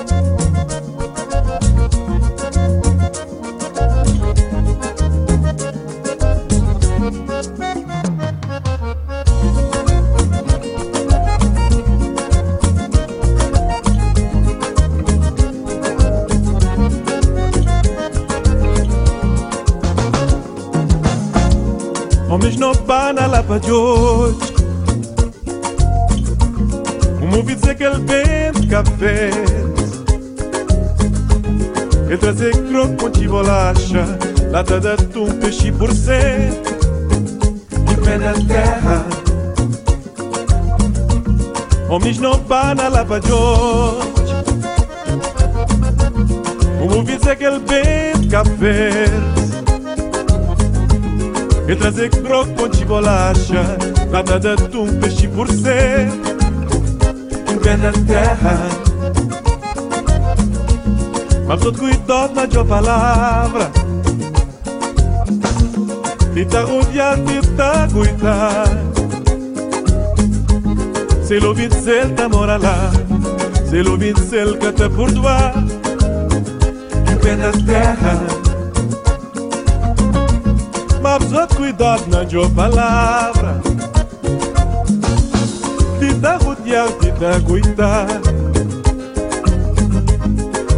Pana 23.12 23.26
lá 23.26 23.42
para 23.42 23.56
hoje. 23.72 24.38
Um 27.20 27.36
ouvi 27.36 27.54
dizer 27.54 27.74
que 27.74 27.84
ele 27.84 27.98
vende 27.98 28.66
café. 28.66 29.30
Ele 32.06 32.16
trazer 32.16 32.52
croco 32.68 32.94
com 32.96 33.08
de 33.08 33.26
bolacha 33.26 34.04
Lata 34.50 34.78
de 34.78 34.88
atum, 34.88 35.30
peixe 35.40 35.72
por 35.72 35.90
cento 35.94 36.70
E 37.90 37.96
pé 38.02 38.18
na 38.18 38.32
terra. 38.32 39.06
Homens 41.88 42.18
não 42.18 42.38
pana 42.38 42.88
lá 42.88 43.04
para 43.04 43.22
hoje. 43.34 44.34
Um 46.80 46.96
ouvi 46.96 47.16
dizer 47.16 47.36
que 47.36 47.44
ele 47.44 47.60
vende 47.60 48.28
café 48.28 49.61
e 51.68 51.76
trazer 51.76 52.10
croco 52.10 52.68
de 52.68 52.84
bolacha 52.84 53.78
Nada 54.12 54.38
de 54.38 54.48
atum, 54.48 55.00
peixe 55.00 55.26
por 55.26 55.48
ser. 55.48 56.06
Um 57.50 57.56
pé 57.56 57.78
na 57.78 57.90
terra. 57.92 58.58
Mas 61.48 61.60
todo 61.62 61.78
cuidado 61.78 62.34
na 62.34 62.46
tua 62.46 62.62
palavra. 62.62 63.70
E 66.36 66.44
tá 66.44 66.60
rodeado 66.60 67.30
e 67.30 67.40
tá 67.56 67.88
cuidado 67.90 68.92
Se 71.24 71.38
lo 71.38 71.54
dizer 71.54 72.10
tá 72.10 72.28
mora 72.28 72.58
lá. 72.58 72.92
Se 73.70 73.82
lo 73.82 73.96
que 73.96 74.72
tá 74.72 74.90
por 74.90 75.10
doar. 75.10 75.54
Um 75.56 77.16
pé 77.16 77.34
na 77.34 77.50
terra 77.64 78.41
mas 81.18 81.54
cuidado 81.54 82.06
na 82.08 82.24
tua 82.24 82.48
palavra 82.48 83.60
Te 85.98 86.14
dá 86.14 86.36
rodear, 86.36 86.88
te 86.92 87.10
dá 87.12 87.38
cuidar 87.40 88.06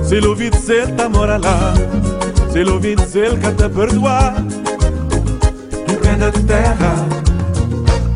Se 0.03 0.21
lo 0.21 0.35
dizer 0.35 0.91
tá 0.97 1.09
mora 1.09 1.39
lá 1.39 1.75
Se 2.53 2.65
lo 2.65 2.81
dizer 2.81 3.39
que 3.39 3.53
te 3.53 3.69
perdoar 3.69 4.35
Um 5.89 5.95
pé 6.03 6.17
da 6.17 6.33
terra 6.33 7.07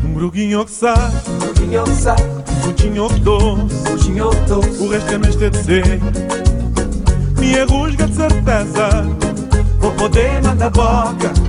Um 0.03 0.13
bruguinho 0.13 0.65
que 0.65 0.71
sabe 0.71 1.15
Um 1.25 1.37
bruguinho 1.37 1.83
que 1.85 1.95
sabe 1.95 2.23
Um 2.67 2.73
tinho 2.73 3.07
que 3.07 3.19
doce 3.21 3.91
Um 3.93 3.97
tinho 3.97 4.29
que 4.29 4.41
doce 4.41 4.83
O 4.83 4.89
resto 4.89 5.13
é 5.13 5.17
mestre 5.17 5.49
de 5.51 5.57
ser 5.57 6.01
Minha 7.39 7.65
rusga 7.65 8.05
de 8.05 8.15
certeza. 8.15 8.89
Vou 9.79 9.91
poder 9.93 10.43
mandar 10.43 10.69
boca 10.71 11.48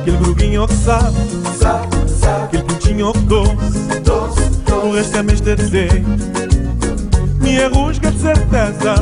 Aquele 0.00 0.16
gruguinho 0.16 0.66
que 0.66 0.74
sabe, 0.74 1.16
sabe, 1.58 2.08
sabe. 2.08 2.44
Aquele 2.44 2.62
pintinho 2.62 3.12
que 3.12 3.18
doce, 3.20 4.00
doce, 4.02 4.50
doce. 4.64 4.86
O 4.86 4.92
resto 4.92 5.18
é 5.18 5.22
mesmo 5.22 5.56
dizer. 5.56 6.02
Minha 7.40 7.68
rusga 7.68 8.10
de 8.10 8.18
certeza, 8.18 8.94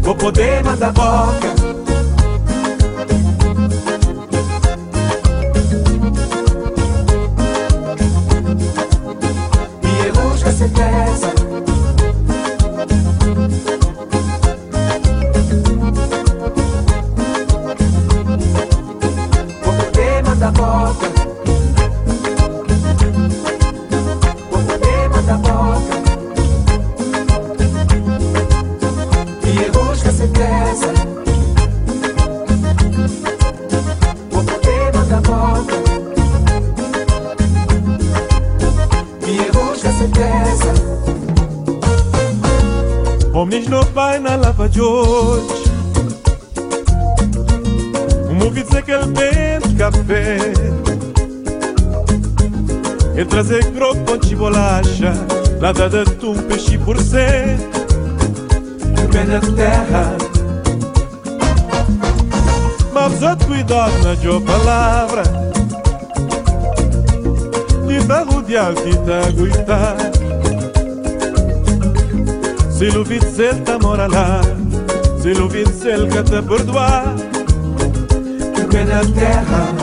vou 0.00 0.14
poder 0.14 0.64
mandar 0.64 0.92
boca. 0.92 1.75
Nada 55.66 55.88
de 55.88 55.98
atum, 55.98 56.36
peixe 56.42 56.78
por 56.78 56.96
ser 56.96 57.58
Pé 59.10 59.24
na 59.24 59.40
terra 59.40 60.16
Mas 62.94 63.20
outro 63.20 63.48
cuidado 63.48 63.92
na 64.04 64.14
tua 64.14 64.40
palavra 64.42 65.24
tá 68.06 68.22
rodear 68.22 68.74
que 68.74 68.96
tá 68.98 69.26
aguentar 69.26 69.96
Se 72.70 72.86
o 72.96 73.02
Vitzel 73.02 73.60
tá 73.64 73.76
mora 73.80 74.06
lá 74.06 74.42
Se 75.20 75.32
o 75.32 75.48
Vitzel 75.48 76.06
que 76.06 76.22
tá 76.22 76.42
perdoar 76.44 77.16
Um 78.56 78.68
pé 78.68 78.84
na 78.84 79.00
terra 79.00 79.74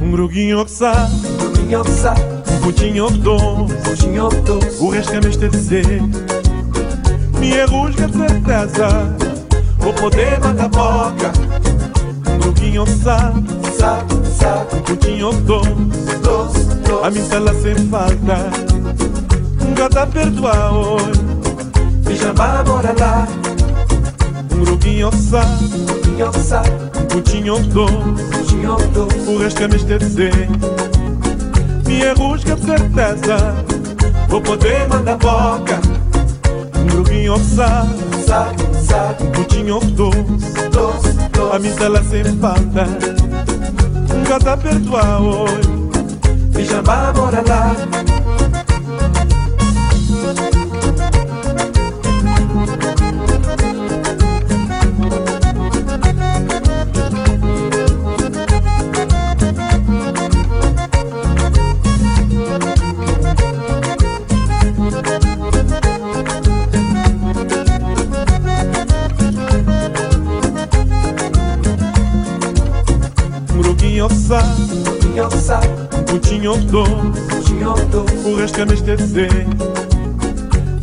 Um 0.00 0.10
gruguinho 0.10 0.64
que 0.64 0.72
sabe 0.72 1.14
Um 1.14 1.38
gruguinho 1.38 1.84
que 1.84 1.90
sabe 1.92 2.41
Um 2.62 2.66
putinho 2.66 3.08
que 3.08 3.18
doce 3.18 3.44
Um 3.44 3.66
putinho 3.82 4.28
que 4.28 4.40
doce 4.42 4.84
O 4.84 4.90
resto 4.90 5.12
que 5.12 5.20
me 5.20 5.28
está 5.30 5.48
dizer 5.48 6.02
Minha 7.40 7.66
rusga 7.66 8.06
de 8.06 8.16
certeza 8.16 9.16
Vou 9.78 9.92
poder 9.94 10.38
matar 10.38 10.68
boca 10.68 11.32
gruguinho 12.40 12.84
que 12.84 12.92
sabe 12.92 13.42
Sabe, 13.76 14.14
sabe. 14.28 14.80
Putinho 14.82 15.30
que 15.30 15.40
doce 15.40 15.70
Doce, 16.22 16.64
doce 16.86 17.04
A 17.04 17.10
mim 17.10 17.44
lá 17.44 17.54
sem 17.54 17.74
falta. 17.88 18.50
Um 19.66 19.74
gata 19.74 20.06
perdoar 20.06 20.72
hoje 20.72 21.20
Pijama 22.06 22.62
mora 22.64 22.94
lá 22.96 23.26
Um 24.54 24.64
gruguinho 24.64 25.10
sabe 25.12 25.68
gruguinho 25.86 26.32
sabe 26.32 26.70
Um 26.96 27.06
putinho 27.06 27.56
que 27.56 27.68
doce 27.70 27.92
Um 27.96 28.14
putinho 28.14 28.76
que 28.76 28.86
doce 28.86 29.30
O 29.30 29.38
resto 29.38 29.58
que 29.58 30.81
me 31.92 31.98
Minha 31.98 32.14
rusga 32.14 32.56
de 32.56 32.64
certeza. 32.64 33.36
Vou 34.28 34.40
poder 34.40 34.88
mandar 34.88 35.16
boca 35.18 35.78
Um 36.74 37.38
sabe 37.38 37.90
Sabe, 38.26 38.62
sabe 38.82 39.24
Um 39.24 39.32
putinho 39.32 39.78
que 39.80 39.86
doce 39.92 40.22
Doce, 40.72 41.12
doce. 41.32 41.56
A 41.56 41.58
tá 41.76 41.88
lá 41.88 42.02
sem 42.02 42.24
falta 42.38 42.86
Um 44.14 44.24
gata 44.24 44.56
perdoar 44.56 45.20
hoje 45.20 45.68
Pijama 46.54 47.12
mora 47.14 47.44
lá 47.46 47.76
que 78.66 78.66
me 78.66 78.96
dizer 78.96 79.46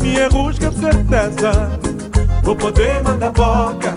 Minha 0.02 0.28
rusga 0.30 0.70
de 0.70 0.80
certeza. 0.80 1.52
Vou 2.44 2.56
poder 2.56 3.02
mandar 3.04 3.32
boca. 3.32 3.96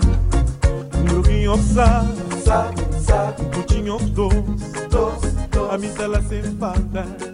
Um 0.97 1.05
gruguinho 1.05 1.57
que 1.57 1.63
sabe 1.63 2.13
Sabe, 2.43 2.81
sabe 3.01 3.41
Um 3.41 3.49
putinho 3.49 3.97
doce 3.97 4.41
Doce, 4.89 5.27
doce. 5.51 5.75
A 5.75 5.77
tá 5.89 6.07
lá 6.07 6.21
sem 6.21 6.43
falta 6.57 7.32